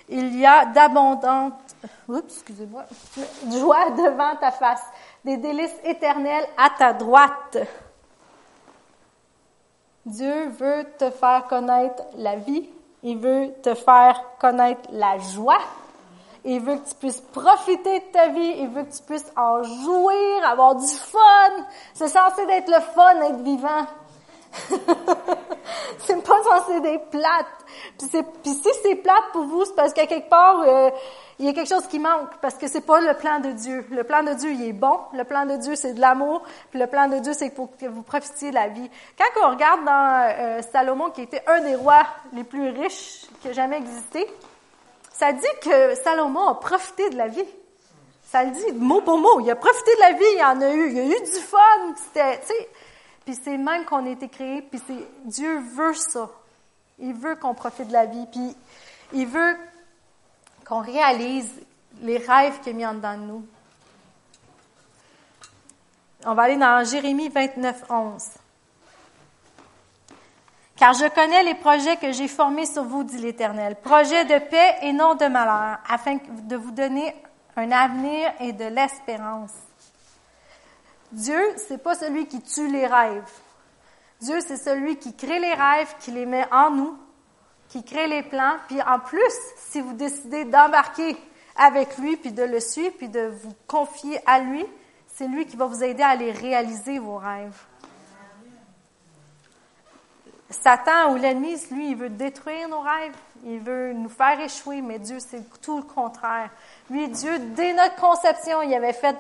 Il 0.10 0.38
y 0.38 0.46
a 0.46 0.66
d'abondantes 0.66 1.67
excusez-moi, 2.26 2.86
joie 3.50 3.92
devant 3.92 4.36
ta 4.40 4.52
face, 4.52 4.84
des 5.24 5.38
délices 5.38 5.76
éternels 5.84 6.46
à 6.58 6.70
ta 6.78 6.94
droite. 6.94 7.58
Dieu 10.06 10.50
veut 10.50 10.86
te 10.98 11.10
faire 11.10 11.48
connaître 11.48 12.04
la 12.16 12.38
vie, 12.38 12.70
il 13.04 13.18
veut 13.18 13.54
te 13.62 13.74
faire 13.76 14.22
connaître 14.40 14.90
la 14.92 15.18
joie, 15.18 15.60
il 16.46 16.62
veut 16.62 16.78
que 16.78 16.88
tu 16.88 16.96
puisses 16.96 17.20
profiter 17.20 18.00
de 18.00 18.06
ta 18.06 18.30
vie, 18.30 18.56
il 18.60 18.70
veut 18.70 18.84
que 18.84 18.96
tu 18.96 19.04
puisses 19.04 19.32
en 19.36 19.64
jouir, 19.64 20.50
avoir 20.50 20.76
du 20.76 20.88
fun. 20.88 21.66
C'est 21.94 22.08
censé 22.08 22.44
être 22.44 22.70
le 22.70 22.80
fun 22.80 23.16
d'être 23.16 23.44
vivant. 23.44 23.86
c'est 26.00 26.24
pas 26.24 26.44
censé 26.44 26.88
être 26.88 27.10
plate. 27.10 27.46
Puis, 28.44 28.54
si 28.54 28.70
c'est 28.84 28.96
plate 28.96 29.32
pour 29.32 29.44
vous, 29.44 29.66
c'est 29.66 29.76
parce 29.76 29.94
qu'à 29.94 30.06
quelque 30.06 30.30
part, 30.30 30.62
euh, 30.62 30.90
il 31.40 31.46
y 31.46 31.50
a 31.50 31.54
quelque 31.54 31.70
chose 31.70 31.88
qui 31.88 32.00
manque, 32.00 32.36
parce 32.42 32.56
que 32.56 32.68
c'est 32.68 32.82
pas 32.82 33.00
le 33.00 33.14
plan 33.14 33.40
de 33.40 33.52
Dieu. 33.52 33.86
Le 33.92 34.04
plan 34.04 34.24
de 34.24 34.34
Dieu, 34.34 34.52
il 34.52 34.70
est 34.70 34.74
bon. 34.74 35.00
Le 35.14 35.24
plan 35.24 35.46
de 35.46 35.56
Dieu, 35.58 35.76
c'est 35.76 35.94
de 35.94 36.02
l'amour. 36.02 36.42
Puis 36.72 36.80
le 36.80 36.88
plan 36.88 37.08
de 37.08 37.20
Dieu, 37.20 37.34
c'est 37.34 37.50
pour 37.50 37.76
que 37.78 37.86
vous 37.86 38.02
profitiez 38.02 38.50
de 38.50 38.56
la 38.56 38.68
vie. 38.70 38.90
Quand 39.18 39.48
on 39.48 39.52
regarde 39.52 39.86
dans 39.86 40.36
euh, 40.40 40.62
Salomon, 40.72 41.12
qui 41.12 41.22
était 41.22 41.44
un 41.48 41.62
des 41.62 41.76
rois 41.76 42.06
les 42.34 42.44
plus 42.44 42.70
riches 42.70 43.26
qui 43.42 43.50
a 43.50 43.54
jamais 43.54 43.78
existé, 43.78 44.26
ça 45.12 45.32
dit 45.32 45.46
que 45.62 45.96
Salomon 45.96 46.48
a 46.48 46.56
profité 46.56 47.10
de 47.10 47.18
la 47.18 47.28
vie. 47.28 47.46
Ça 48.30 48.44
le 48.44 48.52
dit 48.52 48.74
mot 48.74 49.02
pour 49.02 49.18
mot. 49.18 49.40
Il 49.40 49.50
a 49.50 49.56
profité 49.56 49.96
de 49.96 50.00
la 50.02 50.12
vie, 50.12 50.26
il 50.36 50.44
en 50.44 50.62
a 50.62 50.70
eu. 50.74 50.92
Il 50.92 51.00
a 51.00 51.04
eu 51.06 51.22
du 51.22 51.40
fun. 51.40 51.60
C'était, 51.96 52.40
tu 52.42 52.48
sais, 52.48 52.70
puis 53.28 53.36
c'est 53.44 53.58
même 53.58 53.84
qu'on 53.84 54.06
a 54.06 54.10
été 54.10 54.30
créé, 54.30 54.62
puis 54.62 54.80
c'est 54.88 55.06
Dieu 55.26 55.60
veut 55.60 55.94
ça. 55.94 56.30
Il 56.98 57.14
veut 57.14 57.36
qu'on 57.36 57.54
profite 57.54 57.90
de 57.90 57.92
la 57.92 58.06
vie, 58.06 58.26
puis 58.32 58.56
il 59.12 59.28
veut 59.28 59.58
qu'on 60.66 60.80
réalise 60.80 61.52
les 62.00 62.20
rêves 62.20 62.62
qu'il 62.62 62.72
a 62.72 62.76
mis 62.78 62.86
en 62.86 62.94
dedans 62.94 63.18
de 63.18 63.24
nous. 63.24 63.46
On 66.26 66.36
va 66.36 66.44
aller 66.44 66.56
dans 66.56 66.86
Jérémie 66.86 67.28
29, 67.28 67.84
11. 67.90 68.24
Car 70.78 70.94
je 70.94 71.10
connais 71.10 71.44
les 71.44 71.56
projets 71.56 71.98
que 71.98 72.14
j'ai 72.14 72.30
formés 72.30 72.66
sur 72.66 72.86
vous, 72.86 73.04
dit 73.04 73.18
l'Éternel, 73.18 73.76
projets 73.76 74.24
de 74.24 74.40
paix 74.40 74.78
et 74.84 74.94
non 74.94 75.16
de 75.16 75.26
malheur, 75.26 75.80
afin 75.90 76.16
de 76.16 76.56
vous 76.56 76.72
donner 76.72 77.14
un 77.58 77.70
avenir 77.74 78.32
et 78.40 78.54
de 78.54 78.68
l'espérance. 78.68 79.67
Dieu, 81.12 81.42
c'est 81.56 81.82
pas 81.82 81.96
celui 81.96 82.28
qui 82.28 82.42
tue 82.42 82.70
les 82.70 82.86
rêves. 82.86 83.32
Dieu, 84.22 84.40
c'est 84.42 84.58
celui 84.58 84.98
qui 84.98 85.16
crée 85.16 85.40
les 85.40 85.54
rêves, 85.54 85.96
qui 86.00 86.12
les 86.12 86.26
met 86.26 86.46
en 86.52 86.72
nous, 86.72 86.98
qui 87.70 87.84
crée 87.84 88.08
les 88.08 88.24
plans. 88.24 88.56
Puis 88.68 88.82
en 88.82 89.00
plus, 89.00 89.34
si 89.58 89.80
vous 89.80 89.94
décidez 89.94 90.46
d'embarquer 90.46 91.16
avec 91.56 91.98
lui, 91.98 92.18
puis 92.18 92.32
de 92.32 92.44
le 92.44 92.60
suivre, 92.60 92.94
puis 92.98 93.10
de 93.10 93.28
vous 93.28 93.54
confier 93.68 94.20
à 94.26 94.40
lui, 94.40 94.66
c'est 95.08 95.28
lui 95.28 95.46
qui 95.46 95.56
va 95.56 95.66
vous 95.66 95.84
aider 95.84 96.04
à 96.04 96.10
aller 96.10 96.32
réaliser 96.32 97.00
vos 97.00 97.18
rêves. 97.18 97.58
Satan 100.50 101.12
ou 101.12 101.18
l'ennemi, 101.18 101.56
lui, 101.72 101.92
il 101.92 101.96
veut 101.96 102.10
détruire 102.10 102.70
nos 102.70 102.80
rêves, 102.80 103.16
il 103.44 103.60
veut 103.60 103.94
nous 103.94 104.10
faire 104.10 104.40
échouer, 104.40 104.82
mais 104.82 104.98
Dieu, 104.98 105.18
c'est 105.20 105.44
tout 105.62 105.78
le 105.78 105.84
contraire. 105.84 106.50
Lui, 106.90 107.10
Dieu, 107.10 107.38
dès 107.56 107.74
notre 107.74 107.96
conception, 107.96 108.62
il 108.62 108.74
avait 108.74 108.94
fait 108.94 109.18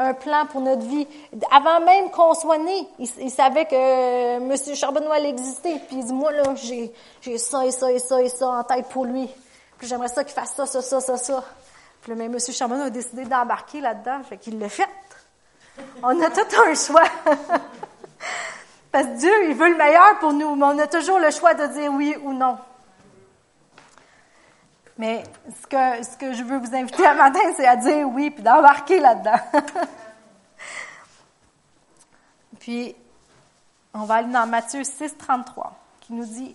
un 0.00 0.14
plan 0.14 0.46
pour 0.46 0.62
notre 0.62 0.82
vie. 0.82 1.06
Avant 1.50 1.80
même 1.80 2.10
qu'on 2.10 2.34
soit 2.34 2.58
né, 2.58 2.88
il, 2.98 3.30
savait 3.30 3.66
que 3.66 3.74
euh, 3.74 4.36
M. 4.38 4.74
Charbonneau 4.74 5.12
allait 5.12 5.28
exister. 5.28 5.78
Puis 5.86 5.96
il 5.98 6.04
dit, 6.04 6.12
moi, 6.12 6.32
là, 6.32 6.42
j'ai, 6.54 6.92
j'ai 7.20 7.36
ça 7.36 7.66
et 7.66 7.70
ça 7.70 7.92
et 7.92 7.98
ça 7.98 8.22
et 8.22 8.28
ça 8.28 8.48
en 8.48 8.64
tête 8.64 8.86
pour 8.88 9.04
lui. 9.04 9.28
Puis 9.78 9.86
j'aimerais 9.86 10.08
ça 10.08 10.24
qu'il 10.24 10.32
fasse 10.32 10.54
ça, 10.54 10.66
ça, 10.66 10.80
ça, 10.80 11.00
ça, 11.00 11.16
ça. 11.16 11.44
Puis 12.02 12.14
là, 12.14 12.24
M. 12.24 12.38
Charbonneau 12.38 12.84
a 12.84 12.90
décidé 12.90 13.24
d'embarquer 13.24 13.80
là-dedans. 13.80 14.22
Fait 14.28 14.38
qu'il 14.38 14.58
l'a 14.58 14.70
fait. 14.70 14.88
On 16.02 16.20
a 16.22 16.30
tout 16.30 16.56
un 16.66 16.74
choix. 16.74 17.04
Parce 18.92 19.06
que 19.06 19.18
Dieu, 19.18 19.48
il 19.48 19.54
veut 19.54 19.70
le 19.70 19.76
meilleur 19.76 20.18
pour 20.18 20.32
nous, 20.32 20.56
mais 20.56 20.64
on 20.64 20.78
a 20.78 20.86
toujours 20.86 21.18
le 21.18 21.30
choix 21.30 21.54
de 21.54 21.66
dire 21.66 21.92
oui 21.92 22.16
ou 22.22 22.32
non. 22.32 22.58
Mais 25.00 25.22
ce 25.62 25.66
que, 25.66 26.04
ce 26.04 26.14
que 26.18 26.34
je 26.34 26.42
veux 26.42 26.58
vous 26.58 26.74
inviter 26.74 27.06
à 27.06 27.14
matin, 27.14 27.40
c'est 27.56 27.66
à 27.66 27.74
dire 27.74 28.06
oui, 28.06 28.30
puis 28.30 28.42
d'embarquer 28.42 29.00
là-dedans. 29.00 29.38
puis, 32.60 32.94
on 33.94 34.00
va 34.00 34.16
aller 34.16 34.30
dans 34.30 34.46
Matthieu 34.46 34.84
6, 34.84 35.16
33, 35.16 35.72
qui 36.02 36.12
nous 36.12 36.26
dit, 36.26 36.54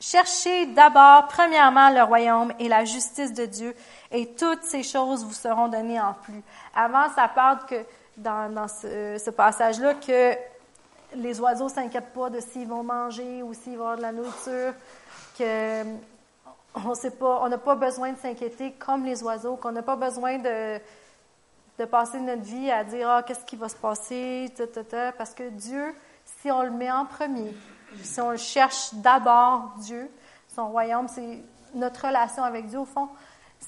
Cherchez 0.00 0.66
d'abord, 0.66 1.28
premièrement, 1.28 1.90
le 1.90 2.02
royaume 2.02 2.52
et 2.58 2.68
la 2.68 2.84
justice 2.84 3.32
de 3.32 3.46
Dieu, 3.46 3.76
et 4.10 4.34
toutes 4.34 4.64
ces 4.64 4.82
choses 4.82 5.24
vous 5.24 5.32
seront 5.32 5.68
données 5.68 6.00
en 6.00 6.14
plus. 6.14 6.42
Avant, 6.74 7.14
ça 7.14 7.28
parle 7.28 7.64
que, 7.66 7.84
dans, 8.16 8.52
dans 8.52 8.66
ce, 8.66 9.30
passage-là, 9.30 9.94
que 9.94 10.34
les 11.14 11.40
oiseaux 11.40 11.68
s'inquiètent 11.68 12.12
pas 12.12 12.28
de 12.28 12.40
s'ils 12.40 12.66
vont 12.66 12.82
manger 12.82 13.44
ou 13.44 13.54
s'ils 13.54 13.78
vont 13.78 13.84
avoir 13.84 13.98
de 13.98 14.02
la 14.02 14.10
nourriture, 14.10 14.74
que 15.38 15.84
on 16.74 17.48
n'a 17.48 17.58
pas 17.58 17.74
besoin 17.74 18.12
de 18.12 18.18
s'inquiéter 18.18 18.72
comme 18.72 19.04
les 19.04 19.22
oiseaux, 19.22 19.56
qu'on 19.56 19.72
n'a 19.72 19.82
pas 19.82 19.96
besoin 19.96 20.38
de, 20.38 20.78
de 21.78 21.84
passer 21.84 22.20
notre 22.20 22.42
vie 22.42 22.70
à 22.70 22.84
dire 22.84 23.08
ah 23.10 23.22
qu'est-ce 23.22 23.44
qui 23.44 23.56
va 23.56 23.68
se 23.68 23.76
passer, 23.76 24.52
parce 25.18 25.34
que 25.34 25.48
Dieu, 25.50 25.94
si 26.40 26.50
on 26.50 26.62
le 26.62 26.70
met 26.70 26.90
en 26.90 27.04
premier, 27.04 27.54
si 28.02 28.20
on 28.20 28.36
cherche 28.36 28.94
d'abord 28.94 29.72
Dieu, 29.78 30.10
son 30.54 30.68
royaume, 30.68 31.08
c'est 31.08 31.42
notre 31.74 32.06
relation 32.06 32.42
avec 32.42 32.66
Dieu 32.66 32.78
au 32.78 32.84
fond, 32.84 33.08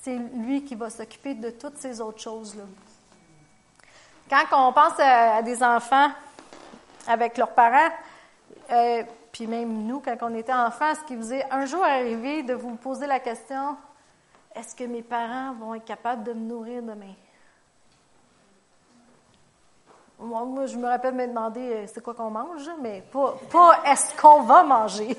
c'est 0.03 0.17
lui 0.17 0.65
qui 0.65 0.75
va 0.75 0.91
s'occuper 0.91 1.35
de 1.35 1.51
toutes 1.51 1.77
ces 1.79 2.01
autres 2.01 2.21
choses 2.21 2.55
là. 2.57 2.65
Quand 4.31 4.69
on 4.69 4.73
pense 4.73 4.99
à, 4.99 5.43
des 5.43 5.63
enfants 5.63 6.09
avec 7.07 7.37
leurs 7.37 7.53
parents, 7.53 7.93
euh, 8.73 9.03
puis 9.35 9.49
même 9.49 9.85
nous, 9.85 9.99
quand 9.99 10.17
on 10.23 10.33
était 10.37 10.53
enfants, 10.53 10.93
est-ce 10.93 11.05
qu'il 11.07 11.19
vous 11.19 11.33
est 11.33 11.45
un 11.51 11.67
jour 11.67 11.83
arrivé 11.83 12.45
de 12.45 12.55
vous 12.55 12.77
poser 12.77 13.09
la 13.09 13.19
question 13.19 13.77
est-ce 14.55 14.77
que 14.77 14.85
mes 14.85 15.03
parents 15.03 15.53
vont 15.55 15.75
être 15.75 15.85
capables 15.85 16.23
de 16.23 16.33
me 16.33 16.39
nourrir 16.39 16.81
demain? 16.81 17.15
Moi, 20.21 20.67
je 20.67 20.77
me 20.77 20.87
rappelle 20.87 21.15
me 21.15 21.27
demander 21.27 21.61
euh, 21.61 21.87
c'est 21.93 22.01
quoi 22.01 22.15
qu'on 22.15 22.31
mange, 22.31 22.71
mais 22.81 23.03
pas, 23.13 23.35
pas 23.51 23.83
est-ce 23.85 24.17
qu'on 24.17 24.43
va 24.43 24.63
manger? 24.63 25.19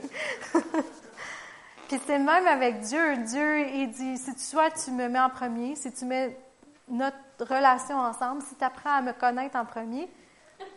Puis 1.89 1.99
c'est 2.07 2.17
même 2.17 2.47
avec 2.47 2.79
Dieu. 2.79 3.17
Dieu, 3.17 3.67
il 3.67 3.91
dit 3.91 4.17
si 4.17 4.51
toi, 4.51 4.71
tu 4.71 4.91
me 4.91 5.09
mets 5.09 5.19
en 5.19 5.29
premier, 5.29 5.75
si 5.75 5.91
tu 5.91 6.05
mets 6.05 6.39
notre 6.87 7.17
relation 7.41 7.97
ensemble, 7.97 8.41
si 8.43 8.55
tu 8.55 8.63
apprends 8.63 8.95
à 8.95 9.01
me 9.01 9.11
connaître 9.11 9.57
en 9.57 9.65
premier, 9.65 10.09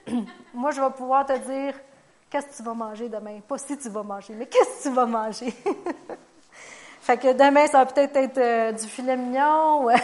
moi, 0.52 0.72
je 0.72 0.80
vais 0.80 0.90
pouvoir 0.90 1.24
te 1.24 1.38
dire 1.38 1.74
Qu'est-ce 2.30 2.46
que 2.46 2.56
tu 2.56 2.62
vas 2.62 2.74
manger 2.74 3.08
demain? 3.08 3.40
Pas 3.40 3.56
si 3.56 3.78
tu 3.78 3.88
vas 3.88 4.02
manger, 4.02 4.34
mais 4.34 4.46
qu'est-ce 4.46 4.84
que 4.84 4.88
tu 4.88 4.94
vas 4.94 5.06
manger? 5.06 5.50
fait 7.00 7.16
que 7.16 7.32
demain, 7.32 7.66
ça 7.66 7.84
va 7.84 7.86
peut-être 7.86 8.16
être, 8.16 8.38
euh, 8.38 8.72
du 8.72 8.86
filet 8.86 9.16
mignon. 9.16 9.88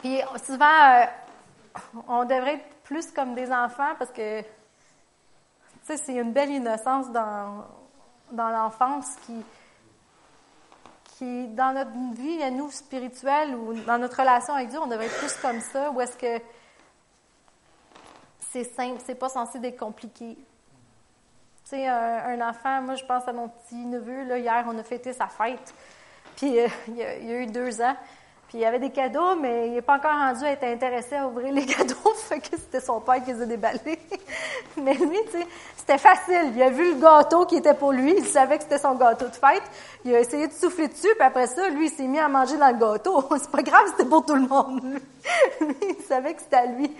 Puis 0.00 0.20
souvent, 0.44 0.66
euh, 0.66 1.06
on 2.06 2.24
devrait 2.24 2.54
être 2.54 2.82
plus 2.84 3.10
comme 3.10 3.34
des 3.34 3.50
enfants 3.50 3.94
parce 3.98 4.12
que, 4.12 4.42
tu 4.42 4.46
sais, 5.82 5.96
c'est 5.96 6.14
une 6.14 6.32
belle 6.32 6.50
innocence 6.50 7.10
dans, 7.10 7.64
dans 8.30 8.50
l'enfance 8.50 9.16
qui, 9.26 9.44
qui, 11.18 11.48
dans 11.48 11.72
notre 11.74 11.90
vie 12.14 12.40
à 12.40 12.50
nous 12.52 12.70
spirituelle 12.70 13.56
ou 13.56 13.74
dans 13.74 13.98
notre 13.98 14.20
relation 14.20 14.54
avec 14.54 14.68
Dieu, 14.68 14.78
on 14.80 14.86
devrait 14.86 15.06
être 15.06 15.18
plus 15.18 15.34
comme 15.42 15.60
ça, 15.60 15.90
ou 15.90 16.00
est-ce 16.00 16.16
que 16.16 16.40
c'est 18.56 18.74
simple, 18.74 19.00
c'est 19.04 19.14
pas 19.14 19.28
censé 19.28 19.58
être 19.62 19.78
compliqué. 19.78 20.36
Tu 21.64 21.70
sais, 21.70 21.86
un, 21.86 22.40
enfant, 22.40 22.80
moi 22.80 22.94
je 22.94 23.04
pense 23.04 23.26
à 23.28 23.32
mon 23.32 23.48
petit 23.48 23.84
neveu, 23.84 24.24
là, 24.24 24.38
hier 24.38 24.64
on 24.66 24.78
a 24.78 24.82
fêté 24.82 25.12
sa 25.12 25.26
fête, 25.26 25.74
puis 26.36 26.58
euh, 26.58 26.68
il, 26.88 27.02
a, 27.02 27.08
a, 27.08 27.42
eu 27.42 27.46
deux 27.46 27.82
ans, 27.82 27.94
puis 28.48 28.58
il 28.58 28.64
avait 28.64 28.78
des 28.78 28.90
cadeaux, 28.90 29.34
mais 29.34 29.66
il 29.66 29.74
n'est 29.74 29.82
pas 29.82 29.96
encore 29.96 30.12
rendu 30.12 30.44
à 30.44 30.52
être 30.52 30.64
intéressé 30.64 31.16
à 31.16 31.26
ouvrir 31.26 31.52
les 31.52 31.66
cadeaux, 31.66 32.14
fait 32.14 32.40
que 32.40 32.56
c'était 32.56 32.80
son 32.80 33.00
père 33.00 33.22
qui 33.22 33.32
les 33.32 33.42
a 33.42 33.46
déballés. 33.46 33.98
mais 34.76 34.94
lui, 34.94 35.18
tu 35.26 35.32
sais, 35.32 35.46
c'était 35.76 35.98
facile, 35.98 36.52
il 36.54 36.62
a 36.62 36.70
vu 36.70 36.94
le 36.94 37.00
gâteau 37.00 37.44
qui 37.44 37.56
était 37.56 37.74
pour 37.74 37.92
lui, 37.92 38.14
il 38.16 38.24
savait 38.24 38.56
que 38.56 38.62
c'était 38.62 38.78
son 38.78 38.94
gâteau 38.94 39.26
de 39.26 39.34
fête, 39.34 39.64
il 40.04 40.14
a 40.14 40.20
essayé 40.20 40.46
de 40.46 40.52
souffler 40.52 40.88
dessus, 40.88 41.12
puis 41.14 41.26
après 41.26 41.48
ça, 41.48 41.68
lui, 41.68 41.88
il 41.88 41.90
s'est 41.90 42.06
mis 42.06 42.20
à 42.20 42.28
manger 42.28 42.56
dans 42.56 42.68
le 42.68 42.78
gâteau. 42.78 43.28
c'est 43.38 43.50
pas 43.50 43.62
grave, 43.62 43.86
c'était 43.88 44.08
pour 44.08 44.24
tout 44.24 44.36
le 44.36 44.46
monde. 44.48 44.80
lui, 45.60 45.76
il 45.82 46.04
savait 46.04 46.32
que 46.32 46.40
c'était 46.40 46.56
à 46.56 46.66
lui. 46.66 46.90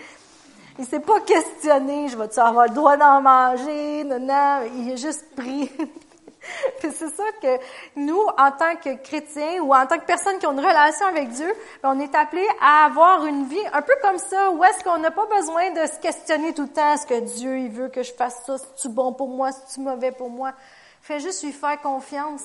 Il 0.78 0.84
s'est 0.84 1.00
pas 1.00 1.20
questionné, 1.20 2.08
je 2.08 2.16
vais-tu 2.18 2.38
avoir 2.38 2.66
le 2.66 2.74
droit 2.74 2.96
d'en 2.96 3.22
manger, 3.22 4.04
non, 4.04 4.20
non, 4.20 4.60
il 4.74 4.92
a 4.92 4.96
juste 4.96 5.34
pris. 5.34 5.70
Puis 6.78 6.90
c'est 6.92 7.08
ça 7.08 7.24
que 7.40 7.58
nous, 7.96 8.20
en 8.38 8.52
tant 8.52 8.76
que 8.76 8.94
chrétiens 9.02 9.62
ou 9.62 9.74
en 9.74 9.86
tant 9.86 9.98
que 9.98 10.04
personnes 10.04 10.38
qui 10.38 10.46
ont 10.46 10.52
une 10.52 10.60
relation 10.60 11.06
avec 11.06 11.30
Dieu, 11.30 11.52
ben, 11.82 11.94
on 11.96 12.00
est 12.00 12.14
appelés 12.14 12.46
à 12.60 12.84
avoir 12.84 13.24
une 13.24 13.46
vie 13.46 13.66
un 13.72 13.82
peu 13.82 13.94
comme 14.02 14.18
ça, 14.18 14.50
où 14.50 14.62
est-ce 14.64 14.84
qu'on 14.84 14.98
n'a 14.98 15.10
pas 15.10 15.26
besoin 15.26 15.70
de 15.70 15.86
se 15.86 15.98
questionner 15.98 16.52
tout 16.52 16.62
le 16.62 16.68
temps, 16.68 16.92
est-ce 16.92 17.06
que 17.06 17.20
Dieu, 17.20 17.58
il 17.58 17.70
veut 17.70 17.88
que 17.88 18.02
je 18.02 18.12
fasse 18.12 18.42
ça, 18.44 18.58
c'est-tu 18.58 18.88
bon 18.88 19.12
pour 19.12 19.28
moi, 19.28 19.52
c'est-tu 19.52 19.80
mauvais 19.80 20.12
pour 20.12 20.30
moi? 20.30 20.52
Fais 21.00 21.20
juste 21.20 21.42
lui 21.42 21.52
faire 21.52 21.80
confiance, 21.80 22.44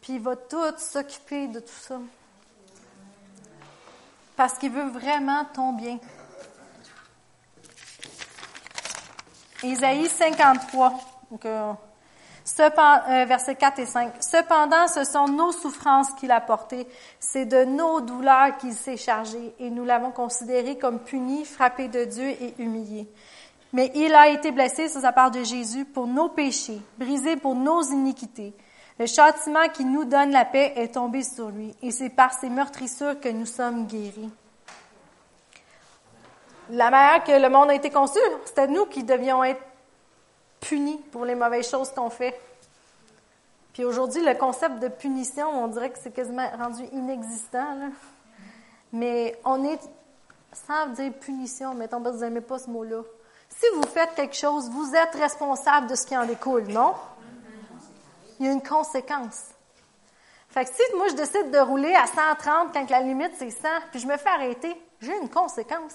puis 0.00 0.14
il 0.14 0.20
va 0.20 0.36
tout 0.36 0.56
s'occuper 0.76 1.48
de 1.48 1.60
tout 1.60 1.68
ça. 1.68 1.98
Parce 4.36 4.54
qu'il 4.54 4.70
veut 4.70 4.88
vraiment 4.88 5.44
ton 5.52 5.72
bien. 5.72 5.98
Isaïe 9.64 10.08
53, 10.08 10.92
donc, 11.30 11.44
euh, 11.44 11.72
euh, 12.60 13.24
versets 13.26 13.56
4 13.56 13.80
et 13.80 13.86
5. 13.86 14.12
Cependant, 14.20 14.86
ce 14.86 15.02
sont 15.04 15.26
nos 15.26 15.50
souffrances 15.50 16.12
qu'il 16.12 16.30
a 16.30 16.40
portées, 16.40 16.86
c'est 17.18 17.44
de 17.44 17.64
nos 17.64 18.00
douleurs 18.00 18.56
qu'il 18.58 18.72
s'est 18.72 18.96
chargé, 18.96 19.54
et 19.58 19.70
nous 19.70 19.84
l'avons 19.84 20.12
considéré 20.12 20.78
comme 20.78 21.00
puni, 21.00 21.44
frappé 21.44 21.88
de 21.88 22.04
Dieu 22.04 22.28
et 22.28 22.54
humilié. 22.58 23.08
Mais 23.72 23.90
il 23.96 24.14
a 24.14 24.28
été 24.28 24.52
blessé 24.52 24.88
sur 24.88 25.00
sa 25.00 25.12
part 25.12 25.32
de 25.32 25.42
Jésus 25.42 25.84
pour 25.84 26.06
nos 26.06 26.28
péchés, 26.28 26.80
brisé 26.96 27.36
pour 27.36 27.54
nos 27.56 27.82
iniquités. 27.82 28.54
Le 28.98 29.06
châtiment 29.06 29.68
qui 29.72 29.84
nous 29.84 30.04
donne 30.04 30.30
la 30.30 30.44
paix 30.44 30.72
est 30.76 30.94
tombé 30.94 31.22
sur 31.24 31.50
lui, 31.50 31.74
et 31.82 31.90
c'est 31.90 32.10
par 32.10 32.32
ses 32.32 32.48
meurtrissures 32.48 33.20
que 33.20 33.28
nous 33.28 33.46
sommes 33.46 33.86
guéris 33.86 34.30
la 36.70 36.90
manière 36.90 37.24
que 37.24 37.32
le 37.32 37.48
monde 37.48 37.70
a 37.70 37.74
été 37.74 37.90
conçu, 37.90 38.18
c'était 38.44 38.66
nous 38.66 38.86
qui 38.86 39.04
devions 39.04 39.42
être 39.44 39.60
punis 40.60 40.98
pour 41.12 41.24
les 41.24 41.34
mauvaises 41.34 41.68
choses 41.68 41.90
qu'on 41.90 42.10
fait. 42.10 42.38
Puis 43.72 43.84
aujourd'hui, 43.84 44.24
le 44.24 44.34
concept 44.34 44.80
de 44.80 44.88
punition, 44.88 45.48
on 45.48 45.68
dirait 45.68 45.90
que 45.90 45.98
c'est 45.98 46.10
quasiment 46.10 46.48
rendu 46.58 46.84
inexistant. 46.92 47.78
Mais 48.92 49.38
on 49.44 49.64
est, 49.64 49.80
sans 50.66 50.88
dire 50.88 51.12
punition, 51.12 51.74
mettons, 51.74 52.00
vous 52.00 52.18
n'aimez 52.18 52.40
pas 52.40 52.58
ce 52.58 52.68
mot-là. 52.68 53.02
Si 53.48 53.66
vous 53.74 53.86
faites 53.86 54.14
quelque 54.14 54.36
chose, 54.36 54.68
vous 54.70 54.94
êtes 54.94 55.14
responsable 55.14 55.86
de 55.86 55.94
ce 55.94 56.06
qui 56.06 56.16
en 56.16 56.26
découle, 56.26 56.66
non? 56.68 56.94
Il 58.40 58.46
y 58.46 58.48
a 58.48 58.52
une 58.52 58.62
conséquence. 58.62 59.42
Fait 60.48 60.64
que 60.64 60.70
si 60.70 60.82
moi 60.96 61.08
je 61.08 61.14
décide 61.14 61.50
de 61.50 61.58
rouler 61.58 61.94
à 61.94 62.06
130 62.06 62.72
quand 62.72 62.90
la 62.90 63.00
limite 63.00 63.32
c'est 63.38 63.50
100, 63.50 63.68
puis 63.90 64.00
je 64.00 64.06
me 64.06 64.16
fais 64.16 64.28
arrêter, 64.30 64.80
j'ai 65.00 65.16
une 65.18 65.28
conséquence. 65.28 65.94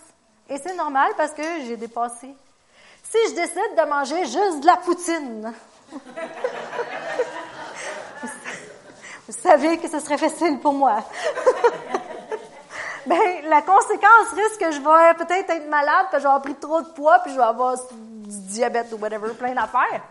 Et 0.50 0.58
c'est 0.58 0.76
normal 0.76 1.12
parce 1.16 1.32
que 1.34 1.44
j'ai 1.66 1.78
dépassé. 1.78 2.36
Si 3.04 3.18
je 3.30 3.36
décide 3.36 3.76
de 3.78 3.90
manger 3.90 4.26
juste 4.26 4.60
de 4.62 4.66
la 4.66 4.78
poutine, 4.78 5.54
vous 9.28 9.36
savez 9.42 9.78
que 9.78 9.88
ce 9.88 10.00
serait 10.00 10.18
facile 10.18 10.60
pour 10.60 10.74
moi. 10.74 11.04
ben, 13.06 13.20
la 13.46 13.62
conséquence 13.62 14.34
risque 14.36 14.60
que 14.60 14.72
je 14.72 14.80
vais 14.80 15.14
peut-être 15.26 15.50
être 15.50 15.70
malade, 15.70 16.08
que 16.12 16.18
je 16.18 16.24
vais 16.24 16.30
avoir 16.30 16.42
pris 16.42 16.56
trop 16.56 16.82
de 16.82 16.90
poids, 16.90 17.20
puis 17.20 17.32
je 17.32 17.38
vais 17.38 17.44
avoir 17.44 17.78
du 17.92 18.40
diabète 18.48 18.92
ou 18.94 18.98
whatever, 18.98 19.34
plein 19.34 19.54
d'affaires. 19.54 20.02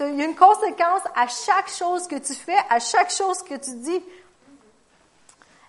Il 0.00 0.14
y 0.14 0.22
a 0.22 0.26
une 0.26 0.36
conséquence 0.36 1.02
à 1.16 1.26
chaque 1.26 1.68
chose 1.68 2.06
que 2.06 2.16
tu 2.16 2.34
fais, 2.34 2.58
à 2.70 2.78
chaque 2.78 3.10
chose 3.10 3.42
que 3.42 3.54
tu 3.54 3.74
dis. 3.76 4.04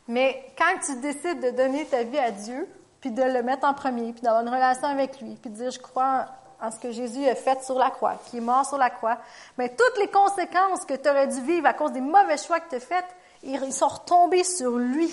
Mais 0.08 0.54
quand 0.58 0.78
tu 0.86 0.96
décides 0.98 1.40
de 1.40 1.50
donner 1.52 1.86
ta 1.86 2.04
vie 2.04 2.20
à 2.20 2.30
Dieu, 2.32 2.68
puis 3.02 3.12
de 3.12 3.24
le 3.24 3.44
mettre 3.44 3.66
en 3.66 3.74
premier, 3.74 4.12
puis 4.12 4.22
d'avoir 4.22 4.42
une 4.42 4.50
relation 4.50 4.88
avec 4.88 5.22
lui, 5.22 5.36
puis 5.36 5.50
de 5.50 5.56
dire, 5.56 5.72
je 5.72 5.80
crois 5.80 6.26
en, 6.62 6.72
ce 6.72 6.80
que 6.80 6.92
Jésus 6.92 7.26
a 7.28 7.36
fait 7.36 7.64
sur 7.64 7.78
la 7.80 7.90
croix, 7.90 8.16
qui 8.26 8.38
est 8.38 8.42
mort 8.42 8.66
sur 8.66 8.78
la 8.78 8.90
croix, 8.90 9.18
mais 9.58 9.70
toutes 9.70 9.98
les 10.00 10.10
conséquences 10.10 10.86
que 10.86 10.96
tu 10.96 11.10
aurais 11.10 11.28
dû 11.28 11.42
vivre 11.42 11.68
à 11.68 11.74
cause 11.74 11.94
des 11.94 12.02
mauvais 12.02 12.38
choix 12.38 12.60
que 12.60 12.70
tu 12.70 12.76
as 12.76 12.80
faits, 12.80 13.06
ils 13.44 13.74
sont 13.74 13.88
retombés 13.88 14.44
sur 14.44 14.72
lui. 14.72 15.10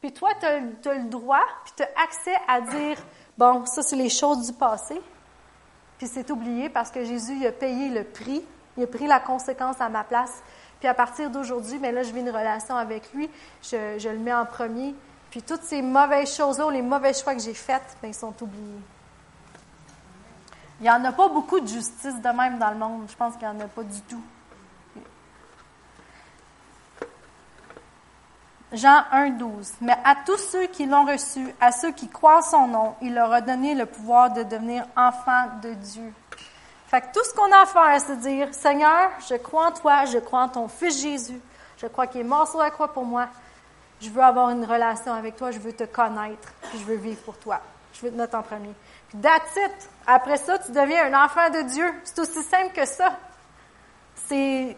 Puis 0.00 0.12
toi, 0.12 0.30
tu 0.40 0.46
as, 0.46 0.94
le 0.94 1.10
droit, 1.10 1.44
puis 1.64 1.74
tu 1.76 1.82
as 1.82 2.02
accès 2.02 2.36
à 2.48 2.62
dire, 2.62 2.96
bon, 3.36 3.66
ça, 3.66 3.82
c'est 3.82 3.96
les 3.96 4.08
choses 4.08 4.46
du 4.46 4.54
passé, 4.54 4.98
puis 5.98 6.06
c'est 6.06 6.30
oublié 6.30 6.70
parce 6.70 6.90
que 6.90 7.04
Jésus 7.04 7.36
il 7.38 7.46
a 7.46 7.52
payé 7.52 7.90
le 7.90 8.04
prix, 8.04 8.42
il 8.78 8.84
a 8.84 8.86
pris 8.86 9.06
la 9.06 9.20
conséquence 9.20 9.78
à 9.80 9.90
ma 9.90 10.04
place. 10.04 10.42
Puis 10.78 10.88
à 10.88 10.94
partir 10.94 11.28
d'aujourd'hui, 11.28 11.78
mais 11.78 11.92
là, 11.92 12.02
je 12.02 12.10
vis 12.10 12.20
une 12.20 12.30
relation 12.30 12.74
avec 12.74 13.12
lui, 13.12 13.28
je, 13.62 13.98
je 13.98 14.08
le 14.08 14.18
mets 14.18 14.32
en 14.32 14.46
premier, 14.46 14.94
puis 15.30 15.42
toutes 15.42 15.62
ces 15.62 15.80
mauvaises 15.80 16.34
choses-là, 16.34 16.66
ou 16.66 16.70
les 16.70 16.82
mauvais 16.82 17.14
choix 17.14 17.34
que 17.34 17.40
j'ai 17.40 17.54
faits, 17.54 17.96
bien, 18.00 18.10
ils 18.10 18.14
sont 18.14 18.34
oubliés. 18.42 18.80
Il 20.80 20.84
n'y 20.84 20.90
en 20.90 21.04
a 21.04 21.12
pas 21.12 21.28
beaucoup 21.28 21.60
de 21.60 21.68
justice 21.68 22.20
de 22.20 22.28
même 22.30 22.58
dans 22.58 22.70
le 22.70 22.76
monde. 22.76 23.06
Je 23.08 23.16
pense 23.16 23.34
qu'il 23.36 23.48
n'y 23.48 23.54
en 23.54 23.60
a 23.60 23.68
pas 23.68 23.82
du 23.82 24.00
tout. 24.02 24.22
Jean 28.72 29.02
1, 29.10 29.30
12. 29.30 29.72
Mais 29.80 29.96
à 30.04 30.14
tous 30.24 30.38
ceux 30.38 30.66
qui 30.66 30.86
l'ont 30.86 31.04
reçu, 31.04 31.54
à 31.60 31.72
ceux 31.72 31.90
qui 31.92 32.08
croient 32.08 32.38
en 32.38 32.42
son 32.42 32.66
nom, 32.68 32.94
il 33.02 33.14
leur 33.14 33.32
a 33.32 33.40
donné 33.40 33.74
le 33.74 33.84
pouvoir 33.84 34.32
de 34.32 34.42
devenir 34.42 34.86
enfants 34.96 35.48
de 35.62 35.74
Dieu. 35.74 36.12
Fait 36.86 37.00
que 37.00 37.06
tout 37.12 37.24
ce 37.24 37.34
qu'on 37.34 37.52
a 37.52 37.62
à 37.62 37.66
faire, 37.66 38.00
c'est 38.00 38.16
dire, 38.16 38.48
Seigneur, 38.52 39.10
je 39.28 39.34
crois 39.36 39.68
en 39.68 39.72
toi, 39.72 40.04
je 40.06 40.18
crois 40.18 40.42
en 40.42 40.48
ton 40.48 40.68
Fils 40.68 41.02
Jésus, 41.02 41.40
je 41.78 41.86
crois 41.86 42.06
qu'il 42.06 42.20
est 42.20 42.24
mort 42.24 42.48
sur 42.48 42.58
la 42.58 42.70
croix 42.70 42.92
pour 42.92 43.04
moi. 43.04 43.28
Je 44.00 44.08
veux 44.10 44.22
avoir 44.22 44.50
une 44.50 44.64
relation 44.64 45.12
avec 45.12 45.36
toi, 45.36 45.50
je 45.50 45.58
veux 45.58 45.72
te 45.72 45.84
connaître, 45.84 46.48
puis 46.70 46.78
je 46.78 46.84
veux 46.84 46.96
vivre 46.96 47.20
pour 47.22 47.36
toi. 47.36 47.60
Je 47.92 48.02
veux 48.02 48.10
te 48.10 48.16
mettre 48.16 48.34
en 48.36 48.42
premier. 48.42 48.72
Puis 49.08 49.18
that's 49.18 49.56
it. 49.56 49.90
Après 50.06 50.38
ça, 50.38 50.58
tu 50.58 50.72
deviens 50.72 51.12
un 51.12 51.24
enfant 51.24 51.50
de 51.50 51.62
Dieu. 51.62 51.92
C'est 52.04 52.20
aussi 52.20 52.42
simple 52.42 52.72
que 52.74 52.86
ça. 52.86 53.18
C'est 54.28 54.76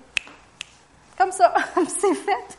comme 1.17 1.31
ça. 1.31 1.55
c'est 2.01 2.15
fait. 2.15 2.59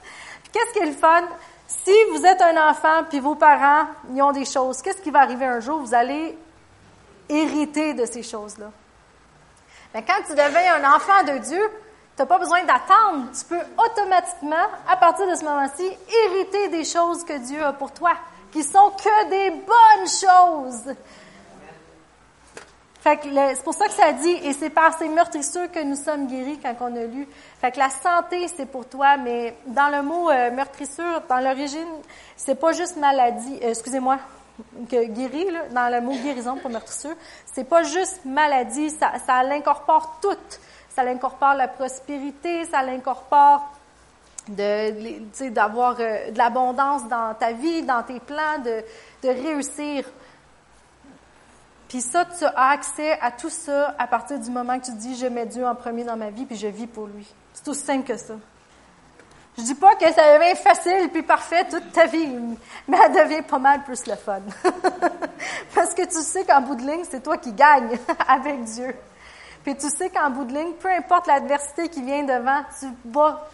Qu'est-ce 0.51 0.73
qui 0.73 0.79
est 0.79 0.85
le 0.85 0.93
fun? 0.93 1.23
Si 1.67 1.91
vous 2.11 2.25
êtes 2.25 2.41
un 2.41 2.69
enfant 2.69 3.03
puis 3.09 3.19
vos 3.19 3.35
parents, 3.35 3.87
ils 4.13 4.21
ont 4.21 4.31
des 4.31 4.45
choses, 4.45 4.81
qu'est-ce 4.81 5.01
qui 5.01 5.11
va 5.11 5.21
arriver 5.21 5.45
un 5.45 5.59
jour? 5.59 5.79
Vous 5.81 5.93
allez 5.93 6.37
hériter 7.27 7.93
de 7.93 8.05
ces 8.05 8.23
choses-là. 8.23 8.71
Mais 9.93 10.03
quand 10.03 10.21
tu 10.25 10.31
deviens 10.31 10.75
un 10.75 10.95
enfant 10.95 11.23
de 11.23 11.37
Dieu, 11.39 11.61
tu 12.15 12.21
n'as 12.21 12.25
pas 12.25 12.37
besoin 12.37 12.63
d'attendre. 12.63 13.27
Tu 13.37 13.45
peux 13.45 13.61
automatiquement, 13.77 14.67
à 14.87 14.97
partir 14.97 15.27
de 15.29 15.35
ce 15.35 15.43
moment-ci, 15.43 15.85
hériter 16.25 16.69
des 16.69 16.83
choses 16.83 17.23
que 17.23 17.37
Dieu 17.39 17.63
a 17.63 17.73
pour 17.73 17.91
toi, 17.91 18.13
qui 18.51 18.63
sont 18.63 18.91
que 18.91 19.29
des 19.29 19.49
bonnes 19.51 20.07
choses. 20.07 20.95
Fait 23.03 23.17
que 23.17 23.27
c'est 23.33 23.63
pour 23.63 23.73
ça 23.73 23.87
que 23.87 23.93
ça 23.93 24.13
dit, 24.13 24.29
et 24.29 24.53
c'est 24.53 24.69
par 24.69 24.97
ces 24.97 25.09
meurtrissures 25.09 25.69
que 25.69 25.83
nous 25.83 25.97
sommes 25.97 26.27
guéris 26.27 26.57
quand 26.63 26.73
on 26.79 26.95
a 26.95 27.03
lu. 27.03 27.27
Fait 27.59 27.71
que 27.71 27.77
la 27.77 27.89
santé, 27.89 28.47
c'est 28.47 28.65
pour 28.65 28.87
toi, 28.87 29.17
mais 29.17 29.57
dans 29.67 29.89
le 29.89 30.03
mot 30.03 30.29
euh, 30.29 30.51
meurtrissure, 30.51 31.21
dans 31.27 31.39
l'origine, 31.39 31.89
c'est 32.37 32.55
pas 32.55 32.71
juste 32.71 32.95
maladie, 32.95 33.59
euh, 33.61 33.71
excusez-moi, 33.71 34.19
que 34.89 35.03
guéri, 35.07 35.51
là, 35.51 35.67
dans 35.71 35.93
le 35.93 35.99
mot 35.99 36.13
guérison 36.13 36.55
pour 36.55 36.69
meurtrissure, 36.69 37.15
c'est 37.53 37.65
pas 37.65 37.83
juste 37.83 38.23
maladie, 38.23 38.89
ça, 38.91 39.11
ça 39.25 39.43
l'incorpore 39.43 40.19
tout. 40.21 40.37
Ça 40.95 41.03
l'incorpore 41.03 41.55
la 41.55 41.67
prospérité, 41.67 42.65
ça 42.65 42.83
l'incorpore 42.83 43.67
de, 44.47 45.49
d'avoir 45.49 45.95
euh, 45.99 46.31
de 46.31 46.37
l'abondance 46.37 47.07
dans 47.07 47.33
ta 47.33 47.53
vie, 47.53 47.83
dans 47.83 48.03
tes 48.03 48.19
plans, 48.19 48.59
de, 48.63 48.83
de 49.23 49.29
réussir. 49.29 50.05
Puis 51.87 52.01
ça, 52.01 52.25
tu 52.25 52.43
as 52.43 52.69
accès 52.69 53.19
à 53.21 53.31
tout 53.31 53.49
ça 53.49 53.95
à 53.97 54.07
partir 54.07 54.39
du 54.39 54.49
moment 54.49 54.79
que 54.79 54.85
tu 54.85 54.93
dis, 54.93 55.15
je 55.15 55.27
mets 55.27 55.45
Dieu 55.45 55.65
en 55.65 55.75
premier 55.75 56.03
dans 56.03 56.17
ma 56.17 56.29
vie, 56.29 56.45
puis 56.45 56.57
je 56.57 56.67
vis 56.67 56.87
pour 56.87 57.07
lui. 57.07 57.27
C'est 57.53 57.67
aussi 57.67 57.85
simple 57.85 58.07
que 58.07 58.17
ça. 58.17 58.33
Je 59.57 59.61
dis 59.61 59.75
pas 59.75 59.95
que 59.95 60.11
ça 60.11 60.37
devient 60.37 60.55
facile 60.55 61.09
puis 61.11 61.21
parfait 61.21 61.67
toute 61.69 61.91
ta 61.91 62.07
vie, 62.07 62.27
mais 62.87 62.97
elle 63.05 63.11
devient 63.13 63.43
pas 63.43 63.59
mal 63.59 63.83
plus 63.83 64.07
le 64.07 64.15
fun. 64.15 64.41
Parce 65.75 65.93
que 65.93 66.03
tu 66.05 66.21
sais 66.21 66.43
qu'en 66.43 66.61
bout 66.61 66.75
de 66.75 66.81
ligne, 66.81 67.03
c'est 67.07 67.21
toi 67.21 67.37
qui 67.37 67.53
gagnes 67.53 67.97
avec 68.27 68.63
Dieu. 68.63 68.95
Puis 69.63 69.75
tu 69.75 69.89
sais 69.89 70.09
qu'en 70.09 70.29
bout 70.29 70.45
de 70.45 70.53
ligne, 70.53 70.73
peu 70.73 70.89
importe 70.89 71.27
l'adversité 71.27 71.89
qui 71.89 72.01
vient 72.01 72.23
devant, 72.23 72.63
tu 72.79 72.87
vas, 73.05 73.47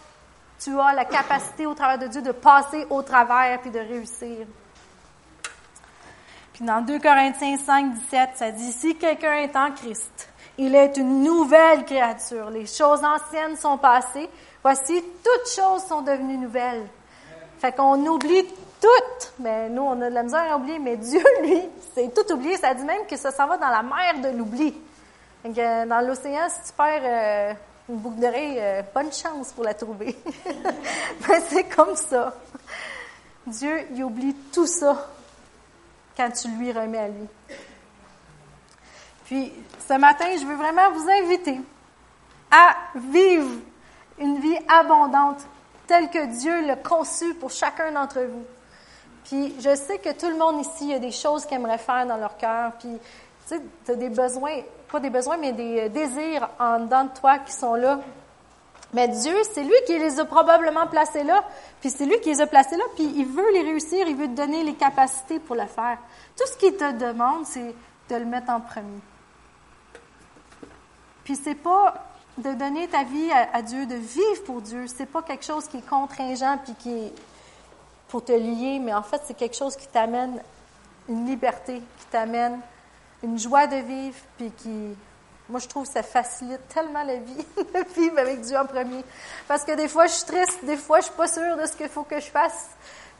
tu 0.58 0.78
as 0.78 0.92
la 0.92 1.04
capacité 1.04 1.66
au 1.66 1.74
travers 1.74 1.98
de 1.98 2.06
Dieu 2.06 2.22
de 2.22 2.32
passer 2.32 2.86
au 2.90 3.02
travers 3.02 3.60
puis 3.60 3.70
de 3.70 3.78
réussir 3.78 4.46
dans 6.60 6.82
2 6.82 6.98
Corinthiens 6.98 7.56
5, 7.56 7.94
17, 7.94 8.30
ça 8.34 8.50
dit, 8.50 8.72
si 8.72 8.94
quelqu'un 8.96 9.34
est 9.34 9.56
en 9.56 9.70
Christ, 9.70 10.28
il 10.58 10.74
est 10.74 10.96
une 10.98 11.22
nouvelle 11.22 11.84
créature. 11.86 12.50
Les 12.50 12.66
choses 12.66 13.02
anciennes 13.02 13.56
sont 13.56 13.78
passées. 13.78 14.28
Voici, 14.62 15.02
toutes 15.24 15.50
choses 15.56 15.82
sont 15.84 16.02
devenues 16.02 16.36
nouvelles. 16.36 16.86
Fait 17.58 17.72
qu'on 17.72 18.04
oublie 18.06 18.44
tout. 18.80 19.26
Mais 19.38 19.70
nous, 19.70 19.82
on 19.82 20.00
a 20.02 20.10
de 20.10 20.14
la 20.14 20.22
misère 20.22 20.52
à 20.52 20.56
oublier. 20.56 20.78
Mais 20.78 20.96
Dieu, 20.96 21.22
lui, 21.42 21.62
c'est 21.94 22.12
tout 22.12 22.30
oublié. 22.30 22.58
Ça 22.58 22.74
dit 22.74 22.84
même 22.84 23.06
que 23.08 23.16
ça 23.16 23.30
s'en 23.30 23.46
va 23.46 23.56
dans 23.56 23.68
la 23.68 23.82
mer 23.82 24.20
de 24.22 24.36
l'oubli. 24.36 24.74
Dans 25.44 26.06
l'océan, 26.06 26.48
si 26.48 26.70
tu 26.70 26.76
perds 26.76 27.02
euh, 27.02 27.54
une 27.88 27.96
boucle 27.96 28.20
d'oreille, 28.20 28.58
euh, 28.58 28.82
bonne 28.94 29.12
chance 29.12 29.52
pour 29.52 29.64
la 29.64 29.72
trouver. 29.72 30.16
Mais 31.28 31.40
c'est 31.48 31.64
comme 31.64 31.96
ça. 31.96 32.34
Dieu, 33.46 33.86
il 33.94 34.04
oublie 34.04 34.34
tout 34.52 34.66
ça 34.66 35.08
quand 36.16 36.30
tu 36.30 36.48
lui 36.48 36.72
remets 36.72 36.98
à 36.98 37.08
lui. 37.08 37.26
Puis, 39.24 39.52
ce 39.88 39.94
matin, 39.94 40.26
je 40.38 40.44
veux 40.44 40.56
vraiment 40.56 40.90
vous 40.92 41.08
inviter 41.08 41.60
à 42.50 42.76
vivre 42.96 43.60
une 44.18 44.40
vie 44.40 44.58
abondante 44.68 45.40
telle 45.86 46.10
que 46.10 46.26
Dieu 46.38 46.66
l'a 46.66 46.76
conçue 46.76 47.34
pour 47.34 47.50
chacun 47.50 47.92
d'entre 47.92 48.20
vous. 48.20 48.44
Puis, 49.24 49.54
je 49.58 49.74
sais 49.74 49.98
que 49.98 50.12
tout 50.12 50.28
le 50.28 50.36
monde 50.36 50.60
ici, 50.60 50.92
a 50.92 50.98
des 50.98 51.12
choses 51.12 51.46
qu'ils 51.46 51.56
aimeraient 51.56 51.78
faire 51.78 52.06
dans 52.06 52.16
leur 52.16 52.36
cœur. 52.36 52.72
Puis, 52.78 52.90
tu 53.48 53.54
sais, 53.54 53.60
tu 53.86 53.92
as 53.92 53.94
des 53.94 54.10
besoins, 54.10 54.60
pas 54.90 55.00
des 55.00 55.10
besoins, 55.10 55.36
mais 55.36 55.52
des 55.52 55.88
désirs 55.88 56.48
en 56.58 56.80
dedans 56.80 57.04
de 57.04 57.18
toi 57.18 57.38
qui 57.38 57.52
sont 57.52 57.74
là 57.74 58.00
mais 58.92 59.06
Dieu, 59.06 59.36
c'est 59.52 59.62
lui 59.62 59.74
qui 59.86 59.98
les 59.98 60.18
a 60.18 60.24
probablement 60.24 60.86
placés 60.88 61.22
là, 61.22 61.44
puis 61.80 61.90
c'est 61.90 62.06
lui 62.06 62.18
qui 62.20 62.30
les 62.30 62.40
a 62.40 62.46
placés 62.46 62.76
là, 62.76 62.84
puis 62.96 63.04
il 63.16 63.26
veut 63.26 63.52
les 63.52 63.62
réussir, 63.62 64.06
il 64.08 64.16
veut 64.16 64.26
te 64.26 64.34
donner 64.34 64.64
les 64.64 64.74
capacités 64.74 65.38
pour 65.38 65.54
le 65.54 65.66
faire. 65.66 65.98
Tout 66.36 66.46
ce 66.46 66.56
qu'il 66.56 66.76
te 66.76 66.92
demande, 66.92 67.46
c'est 67.46 67.74
de 68.08 68.16
le 68.16 68.24
mettre 68.24 68.50
en 68.50 68.60
premier. 68.60 69.00
Puis 71.22 71.36
c'est 71.36 71.54
pas 71.54 71.94
de 72.38 72.52
donner 72.54 72.88
ta 72.88 73.04
vie 73.04 73.30
à, 73.52 73.62
Dieu, 73.62 73.86
de 73.86 73.94
vivre 73.94 74.42
pour 74.44 74.60
Dieu. 74.60 74.86
C'est 74.88 75.06
pas 75.06 75.22
quelque 75.22 75.44
chose 75.44 75.68
qui 75.68 75.76
est 75.76 75.88
contraignant 75.88 76.58
puis 76.64 76.74
qui 76.74 76.90
est 76.90 77.12
pour 78.08 78.24
te 78.24 78.32
lier, 78.32 78.80
mais 78.80 78.92
en 78.92 79.02
fait, 79.02 79.22
c'est 79.24 79.34
quelque 79.34 79.56
chose 79.56 79.76
qui 79.76 79.86
t'amène 79.86 80.42
une 81.08 81.26
liberté, 81.26 81.80
qui 81.98 82.06
t'amène 82.06 82.58
une 83.22 83.38
joie 83.38 83.66
de 83.66 83.76
vivre, 83.76 84.16
puis 84.36 84.50
qui 84.52 84.96
moi, 85.50 85.58
je 85.58 85.66
trouve 85.66 85.84
que 85.84 85.92
ça 85.92 86.02
facilite 86.02 86.66
tellement 86.68 87.02
la 87.02 87.16
vie 87.16 87.34
de 87.56 87.94
vivre 87.94 88.18
avec 88.18 88.40
Dieu 88.40 88.56
en 88.56 88.66
premier. 88.66 89.04
Parce 89.48 89.64
que 89.64 89.72
des 89.72 89.88
fois, 89.88 90.06
je 90.06 90.12
suis 90.12 90.24
triste, 90.24 90.64
des 90.64 90.76
fois, 90.76 91.00
je 91.00 91.06
suis 91.06 91.14
pas 91.14 91.26
sûre 91.26 91.56
de 91.56 91.66
ce 91.66 91.76
qu'il 91.76 91.88
faut 91.88 92.04
que 92.04 92.20
je 92.20 92.30
fasse. 92.30 92.70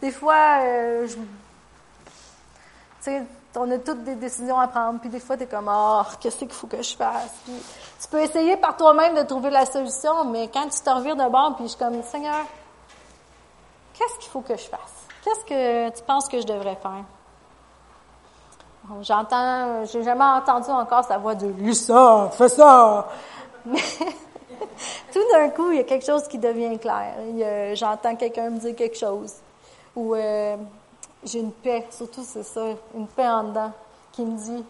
Des 0.01 0.13
fois, 0.13 0.61
euh, 0.63 1.09
je... 1.09 1.15
tu 1.15 1.21
sais, 3.01 3.23
on 3.57 3.69
a 3.71 3.79
toutes 3.79 4.05
des 4.05 4.15
décisions 4.15 4.61
à 4.61 4.69
prendre, 4.69 5.01
puis 5.01 5.09
des 5.09 5.19
fois, 5.19 5.37
tu 5.37 5.43
es 5.43 5.47
comme, 5.47 5.69
oh, 5.73 6.03
qu'est-ce 6.21 6.37
qu'il 6.37 6.53
faut 6.53 6.69
que 6.69 6.81
je 6.81 6.95
fasse? 6.95 7.35
tu 7.45 8.09
peux 8.09 8.21
essayer 8.21 8.57
par 8.57 8.77
toi-même 8.77 9.15
de 9.17 9.23
trouver 9.23 9.51
la 9.51 9.67
solution, 9.67 10.25
mais 10.25 10.49
quand 10.49 10.69
tu 10.69 10.81
te 10.81 10.91
revires 10.91 11.17
de 11.17 11.29
bord, 11.29 11.57
puis 11.57 11.65
je 11.65 11.71
suis 11.71 11.79
comme, 11.79 12.01
Seigneur, 12.05 12.47
qu'est-ce 13.93 14.19
qu'il 14.21 14.31
faut 14.31 14.41
que 14.41 14.57
je 14.57 14.69
fasse? 14.69 15.07
Qu'est-ce 15.25 15.45
que 15.45 15.97
tu 15.97 16.03
penses 16.05 16.29
que 16.29 16.41
je 16.41 16.47
devrais 16.47 16.77
faire? 16.77 17.05
J'entends, 19.03 19.85
j'ai 19.85 20.03
jamais 20.03 20.24
entendu 20.24 20.70
encore 20.70 21.05
sa 21.05 21.18
voix 21.18 21.35
de 21.35 21.48
Lisa, 21.48 22.31
fais 22.33 22.48
ça. 22.48 23.09
Mais 23.64 23.79
tout 25.12 25.20
d'un 25.33 25.48
coup, 25.50 25.70
il 25.70 25.79
y 25.79 25.81
a 25.81 25.85
quelque 25.85 26.05
chose 26.05 26.26
qui 26.29 26.38
devient 26.38 26.79
clair. 26.79 27.14
J'entends 27.74 28.16
quelqu'un 28.16 28.50
me 28.50 28.59
dire 28.59 28.74
quelque 28.74 28.96
chose. 28.96 29.35
Ou 29.96 30.14
euh, 30.14 30.57
j'ai 31.24 31.40
une 31.40 31.53
paix, 31.53 31.87
surtout 31.90 32.22
c'est 32.24 32.42
ça, 32.42 32.62
une 32.94 33.07
paix 33.07 33.29
en 33.29 33.44
dedans 33.44 33.72
qui 34.12 34.22
me 34.22 34.37
dit, 34.37 34.64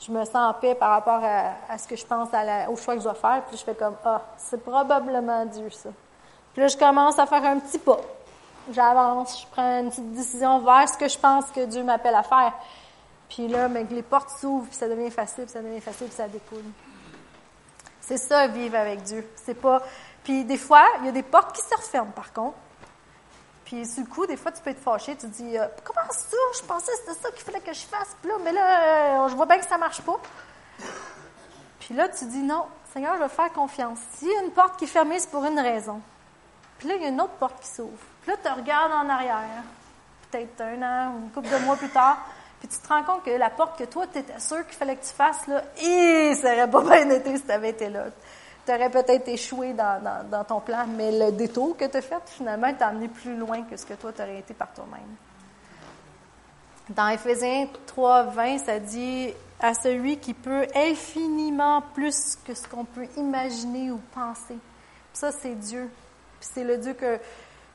je 0.00 0.10
me 0.10 0.24
sens 0.24 0.36
en 0.36 0.54
paix 0.54 0.74
par 0.74 0.90
rapport 0.90 1.20
à, 1.22 1.78
ce 1.78 1.86
que 1.86 1.96
je 1.96 2.04
pense 2.04 2.28
au 2.68 2.76
choix 2.76 2.94
que 2.94 3.00
je 3.00 3.04
dois 3.04 3.14
faire. 3.14 3.42
Puis 3.48 3.56
je 3.56 3.64
fais 3.64 3.74
comme, 3.74 3.94
ah, 4.04 4.20
c'est 4.36 4.62
probablement 4.62 5.44
Dieu 5.46 5.70
ça. 5.70 5.90
Puis 6.52 6.62
là, 6.62 6.68
je 6.68 6.76
commence 6.76 7.18
à 7.18 7.26
faire 7.26 7.44
un 7.44 7.58
petit 7.58 7.78
pas. 7.78 8.00
J'avance, 8.70 9.42
je 9.42 9.46
prends 9.50 9.80
une 9.80 9.90
petite 9.90 10.12
décision 10.12 10.58
vers 10.60 10.88
ce 10.88 10.96
que 10.96 11.08
je 11.08 11.18
pense 11.18 11.46
que 11.50 11.64
Dieu 11.66 11.82
m'appelle 11.82 12.14
à 12.14 12.22
faire. 12.22 12.52
Puis 13.32 13.48
là, 13.48 13.66
mais 13.66 13.84
les 13.84 14.02
portes 14.02 14.28
s'ouvrent, 14.38 14.66
puis 14.66 14.76
ça 14.76 14.86
devient 14.86 15.10
facile, 15.10 15.44
puis 15.44 15.52
ça 15.54 15.62
devient 15.62 15.80
facile, 15.80 16.06
puis 16.08 16.16
ça 16.16 16.28
découle. 16.28 16.64
C'est 18.02 18.18
ça, 18.18 18.46
vivre 18.46 18.76
avec 18.76 19.02
Dieu. 19.04 19.26
C'est 19.36 19.54
pas. 19.54 19.82
Puis 20.22 20.44
des 20.44 20.58
fois, 20.58 20.84
il 21.00 21.06
y 21.06 21.08
a 21.08 21.12
des 21.12 21.22
portes 21.22 21.56
qui 21.56 21.62
se 21.62 21.74
referment, 21.74 22.10
par 22.10 22.30
contre. 22.34 22.58
Puis 23.64 23.84
le 23.84 24.04
coup, 24.04 24.26
des 24.26 24.36
fois, 24.36 24.52
tu 24.52 24.60
peux 24.60 24.68
être 24.68 24.82
fâché. 24.82 25.16
Tu 25.16 25.22
te 25.22 25.32
dis, 25.32 25.56
euh, 25.56 25.66
comment 25.82 26.06
ça? 26.10 26.36
Je 26.54 26.62
pensais 26.62 26.92
que 26.92 26.98
c'était 26.98 27.22
ça 27.22 27.30
qu'il 27.30 27.42
fallait 27.42 27.60
que 27.60 27.72
je 27.72 27.80
fasse. 27.86 28.14
Puis 28.20 28.28
là, 28.28 28.36
mais 28.44 28.52
là, 28.52 29.24
euh, 29.24 29.28
je 29.28 29.34
vois 29.34 29.46
bien 29.46 29.56
que 29.56 29.66
ça 29.66 29.78
marche 29.78 30.02
pas. 30.02 30.20
Puis 31.80 31.94
là, 31.94 32.10
tu 32.10 32.26
dis, 32.26 32.42
non, 32.42 32.66
Seigneur, 32.92 33.14
je 33.16 33.22
vais 33.22 33.30
faire 33.30 33.52
confiance. 33.54 33.98
S'il 34.14 34.28
y 34.28 34.36
a 34.36 34.42
une 34.42 34.50
porte 34.50 34.76
qui 34.76 34.84
est 34.84 34.88
fermée, 34.88 35.18
c'est 35.18 35.30
pour 35.30 35.44
une 35.46 35.58
raison. 35.58 36.02
Puis 36.76 36.86
là, 36.86 36.96
il 36.96 37.02
y 37.02 37.06
a 37.06 37.08
une 37.08 37.20
autre 37.20 37.32
porte 37.38 37.60
qui 37.62 37.68
s'ouvre. 37.68 37.96
Puis 38.20 38.30
là, 38.30 38.36
tu 38.36 38.60
regardes 38.60 38.92
en 38.92 39.08
arrière, 39.08 39.62
peut-être 40.30 40.60
un 40.60 40.82
an 40.82 41.14
ou 41.14 41.18
une 41.20 41.30
couple 41.30 41.48
de 41.48 41.64
mois 41.64 41.76
plus 41.76 41.88
tard. 41.88 42.18
Puis 42.62 42.68
tu 42.68 42.78
te 42.78 42.86
rends 42.86 43.02
compte 43.02 43.24
que 43.24 43.30
la 43.30 43.50
porte 43.50 43.76
que 43.76 43.82
toi, 43.82 44.06
tu 44.06 44.20
étais 44.20 44.38
sûr 44.38 44.64
qu'il 44.64 44.76
fallait 44.76 44.94
que 44.94 45.04
tu 45.04 45.12
fasses, 45.12 45.48
là, 45.48 45.64
et 45.82 46.32
ça 46.36 46.52
n'aurait 46.52 46.70
pas 46.70 46.82
bien 46.82 47.10
été 47.10 47.36
si 47.36 47.42
tu 47.42 47.66
été 47.66 47.88
là. 47.88 48.04
Tu 48.64 48.72
aurais 48.72 48.88
peut-être 48.88 49.26
échoué 49.26 49.72
dans, 49.72 50.00
dans, 50.30 50.44
ton 50.44 50.60
plan, 50.60 50.86
mais 50.86 51.10
le 51.10 51.32
détour 51.32 51.76
que 51.76 51.86
tu 51.86 51.96
as 51.96 52.02
fait, 52.02 52.22
finalement, 52.26 52.72
t'a 52.72 52.86
amené 52.86 53.08
plus 53.08 53.36
loin 53.36 53.62
que 53.64 53.76
ce 53.76 53.84
que 53.84 53.94
toi, 53.94 54.12
tu 54.12 54.22
aurais 54.22 54.38
été 54.38 54.54
par 54.54 54.72
toi-même. 54.72 55.00
Dans 56.90 57.08
Éphésiens 57.08 57.66
3, 57.84 58.22
20, 58.26 58.58
ça 58.58 58.78
dit 58.78 59.34
à 59.58 59.74
celui 59.74 60.18
qui 60.18 60.32
peut 60.32 60.64
infiniment 60.76 61.82
plus 61.94 62.38
que 62.46 62.54
ce 62.54 62.68
qu'on 62.68 62.84
peut 62.84 63.08
imaginer 63.16 63.90
ou 63.90 64.00
penser. 64.14 64.58
Ça, 65.12 65.32
c'est 65.32 65.56
Dieu. 65.56 65.90
Puis 66.38 66.50
c'est 66.54 66.64
le 66.64 66.78
Dieu 66.78 66.94
que, 66.94 67.18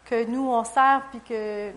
que 0.08 0.24
nous, 0.24 0.50
on 0.50 0.64
sert, 0.64 1.04
puis 1.12 1.22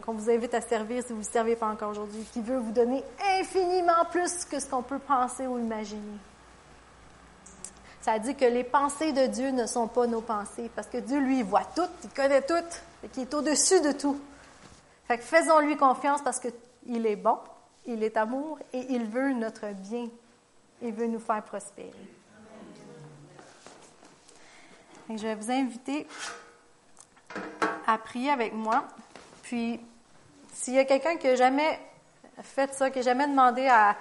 qu'on 0.03 0.13
vous 0.13 0.31
invite 0.31 0.55
à 0.55 0.61
servir 0.61 1.03
si 1.05 1.13
vous 1.13 1.19
ne 1.19 1.25
servez 1.25 1.57
pas 1.57 1.67
encore 1.67 1.91
aujourd'hui, 1.91 2.25
qui 2.33 2.41
veut 2.41 2.59
vous 2.59 2.71
donner 2.71 3.03
infiniment 3.41 4.05
plus 4.11 4.45
que 4.45 4.61
ce 4.61 4.67
qu'on 4.67 4.83
peut 4.83 5.01
penser 5.01 5.49
ou 5.49 5.59
imaginer. 5.59 6.19
Ça 8.01 8.19
dit 8.21 8.37
que 8.37 8.45
les 8.45 8.63
pensées 8.63 9.13
de 9.13 9.27
Dieu 9.27 9.51
ne 9.51 9.67
sont 9.67 9.89
pas 9.89 10.07
nos 10.07 10.21
pensées, 10.21 10.71
parce 10.75 10.87
que 10.87 10.99
Dieu, 10.99 11.19
lui, 11.19 11.43
voit 11.43 11.67
tout, 11.75 11.89
il 12.05 12.11
connaît 12.11 12.43
tout, 12.43 12.55
et 13.05 13.09
qu'il 13.09 13.23
est 13.23 13.35
au-dessus 13.35 13.81
de 13.81 13.93
tout. 13.93 14.21
Fait 15.09 15.19
que 15.19 15.25
faisons-lui 15.25 15.77
confiance 15.77 16.23
parce 16.23 16.39
qu'il 16.39 17.07
est 17.07 17.17
bon, 17.17 17.39
il 17.85 18.03
est 18.05 18.17
amour, 18.17 18.61
et 18.73 18.87
il 18.91 19.07
veut 19.07 19.33
notre 19.33 19.67
bien. 19.75 20.09
Il 20.83 20.93
veut 20.93 21.09
nous 21.09 21.19
faire 21.19 21.43
prospérer. 21.43 21.91
je 25.09 25.27
vais 25.27 25.35
vous 25.35 25.51
inviter 25.51 26.07
à 27.91 27.99
prier 27.99 28.31
avec 28.31 28.53
moi. 28.53 28.85
Puis, 29.43 29.81
s'il 30.53 30.75
y 30.75 30.79
a 30.79 30.85
quelqu'un 30.85 31.17
qui 31.17 31.27
n'a 31.27 31.35
jamais 31.35 31.79
fait 32.43 32.73
ça, 32.73 32.91
qui 32.91 32.99
n'a 32.99 33.05
jamais 33.05 33.27
demandé 33.27 33.67
à, 33.67 33.97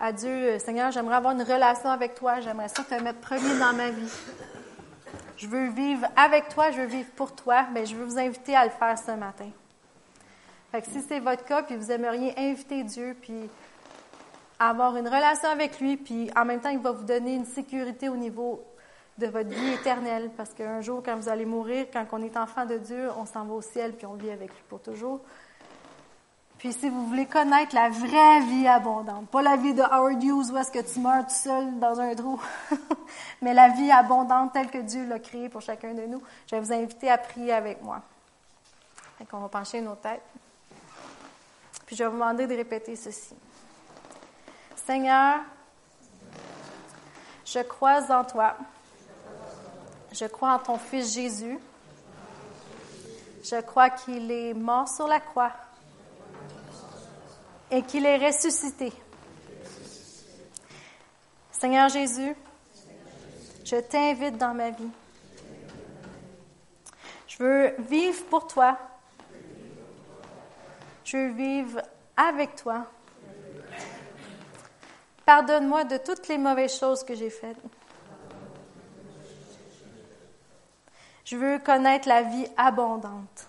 à 0.00 0.12
Dieu, 0.12 0.58
Seigneur, 0.58 0.90
j'aimerais 0.90 1.16
avoir 1.16 1.32
une 1.32 1.42
relation 1.42 1.90
avec 1.90 2.14
toi, 2.14 2.40
j'aimerais 2.40 2.68
ça 2.68 2.82
te 2.82 2.94
mettre 2.94 3.20
premier 3.20 3.58
dans 3.58 3.72
ma 3.72 3.90
vie. 3.90 4.12
Je 5.38 5.46
veux 5.46 5.68
vivre 5.70 6.06
avec 6.16 6.48
toi, 6.48 6.70
je 6.70 6.80
veux 6.80 6.86
vivre 6.86 7.10
pour 7.16 7.34
toi, 7.34 7.66
mais 7.72 7.86
je 7.86 7.94
veux 7.94 8.04
vous 8.04 8.18
inviter 8.18 8.54
à 8.54 8.64
le 8.64 8.70
faire 8.70 8.98
ce 8.98 9.12
matin. 9.12 9.50
Fait 10.72 10.82
que 10.82 10.88
si 10.88 11.00
c'est 11.02 11.20
votre 11.20 11.44
cas, 11.44 11.62
puis 11.62 11.76
vous 11.76 11.90
aimeriez 11.90 12.34
inviter 12.38 12.82
Dieu, 12.84 13.16
puis 13.20 13.48
avoir 14.58 14.96
une 14.96 15.08
relation 15.08 15.48
avec 15.48 15.80
lui, 15.80 15.96
puis 15.96 16.30
en 16.36 16.44
même 16.44 16.60
temps, 16.60 16.70
il 16.70 16.78
va 16.78 16.92
vous 16.92 17.04
donner 17.04 17.34
une 17.34 17.44
sécurité 17.46 18.08
au 18.08 18.16
niveau 18.16 18.62
de 19.18 19.26
votre 19.26 19.48
vie 19.48 19.72
éternelle, 19.72 20.30
parce 20.36 20.52
qu'un 20.52 20.80
jour, 20.80 21.02
quand 21.04 21.16
vous 21.16 21.28
allez 21.28 21.46
mourir, 21.46 21.86
quand 21.92 22.04
on 22.12 22.22
est 22.22 22.36
enfant 22.36 22.66
de 22.66 22.76
Dieu, 22.76 23.10
on 23.18 23.24
s'en 23.24 23.44
va 23.44 23.54
au 23.54 23.62
ciel, 23.62 23.92
puis 23.92 24.06
on 24.06 24.14
vit 24.14 24.30
avec 24.30 24.50
lui 24.50 24.62
pour 24.68 24.80
toujours. 24.80 25.20
Puis 26.58 26.72
si 26.72 26.88
vous 26.88 27.06
voulez 27.06 27.26
connaître 27.26 27.74
la 27.74 27.90
vraie 27.90 28.40
vie 28.40 28.66
abondante, 28.66 29.28
pas 29.28 29.42
la 29.42 29.56
vie 29.56 29.74
de 29.74 29.82
Howard 29.82 30.22
Hughes 30.22 30.50
où 30.50 30.56
est-ce 30.56 30.70
que 30.70 30.80
tu 30.80 31.00
meurs 31.00 31.26
tout 31.26 31.34
seul 31.34 31.78
dans 31.78 32.00
un 32.00 32.14
trou, 32.14 32.40
mais 33.42 33.52
la 33.52 33.68
vie 33.68 33.90
abondante 33.90 34.52
telle 34.52 34.70
que 34.70 34.78
Dieu 34.78 35.06
l'a 35.06 35.18
créée 35.18 35.48
pour 35.48 35.60
chacun 35.60 35.92
de 35.92 36.02
nous, 36.02 36.22
je 36.50 36.56
vais 36.56 36.60
vous 36.60 36.72
inviter 36.72 37.10
à 37.10 37.18
prier 37.18 37.52
avec 37.52 37.82
moi. 37.82 38.00
Fait 39.18 39.26
qu'on 39.26 39.38
va 39.38 39.48
pencher 39.48 39.80
nos 39.80 39.94
têtes. 39.96 40.22
Puis 41.86 41.94
je 41.94 42.04
vais 42.04 42.08
vous 42.08 42.16
demander 42.16 42.46
de 42.46 42.54
répéter 42.54 42.96
ceci. 42.96 43.34
Seigneur, 44.74 45.40
je 47.44 47.60
crois 47.60 48.02
en 48.10 48.24
toi. 48.24 48.56
Je 50.18 50.24
crois 50.24 50.54
en 50.54 50.58
ton 50.58 50.78
Fils 50.78 51.14
Jésus. 51.14 51.58
Je 53.44 53.60
crois 53.60 53.90
qu'il 53.90 54.30
est 54.30 54.54
mort 54.54 54.88
sur 54.88 55.06
la 55.06 55.20
croix 55.20 55.52
et 57.70 57.82
qu'il 57.82 58.06
est 58.06 58.16
ressuscité. 58.16 58.92
Seigneur 61.52 61.90
Jésus, 61.90 62.34
je 63.64 63.76
t'invite 63.76 64.38
dans 64.38 64.54
ma 64.54 64.70
vie. 64.70 64.90
Je 67.28 67.42
veux 67.42 67.74
vivre 67.80 68.24
pour 68.26 68.46
toi. 68.46 68.78
Je 71.04 71.16
veux 71.18 71.28
vivre 71.28 71.82
avec 72.16 72.56
toi. 72.56 72.86
Pardonne-moi 75.26 75.84
de 75.84 75.98
toutes 75.98 76.26
les 76.28 76.38
mauvaises 76.38 76.78
choses 76.78 77.04
que 77.04 77.14
j'ai 77.14 77.30
faites. 77.30 77.58
Je 81.26 81.36
veux 81.36 81.58
connaître 81.58 82.08
la 82.08 82.22
vie 82.22 82.46
abondante 82.56 83.48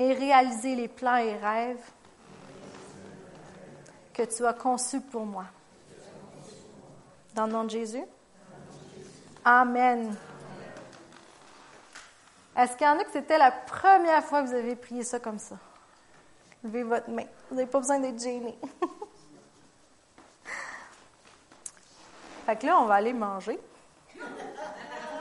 et 0.00 0.12
réaliser 0.12 0.74
les 0.74 0.88
plans 0.88 1.18
et 1.18 1.36
rêves 1.36 1.88
que 4.12 4.24
tu 4.24 4.44
as 4.44 4.54
conçus 4.54 5.00
pour 5.00 5.24
moi. 5.24 5.44
Dans 7.36 7.46
le 7.46 7.52
nom 7.52 7.62
de 7.62 7.70
Jésus. 7.70 8.02
Amen. 9.44 10.12
Est-ce 12.56 12.76
qu'il 12.76 12.84
y 12.84 12.90
en 12.90 12.98
a 12.98 13.04
que 13.04 13.12
c'était 13.12 13.38
la 13.38 13.52
première 13.52 14.24
fois 14.24 14.42
que 14.42 14.48
vous 14.48 14.54
avez 14.54 14.74
prié 14.74 15.04
ça 15.04 15.20
comme 15.20 15.38
ça? 15.38 15.54
Levez 16.64 16.82
votre 16.82 17.08
main. 17.08 17.26
Vous 17.48 17.54
n'avez 17.54 17.70
pas 17.70 17.78
besoin 17.78 18.00
d'être 18.00 18.20
gêné. 18.20 18.58
fait 22.46 22.56
que 22.56 22.66
là, 22.66 22.80
on 22.80 22.86
va 22.86 22.94
aller 22.94 23.12
manger. 23.12 23.60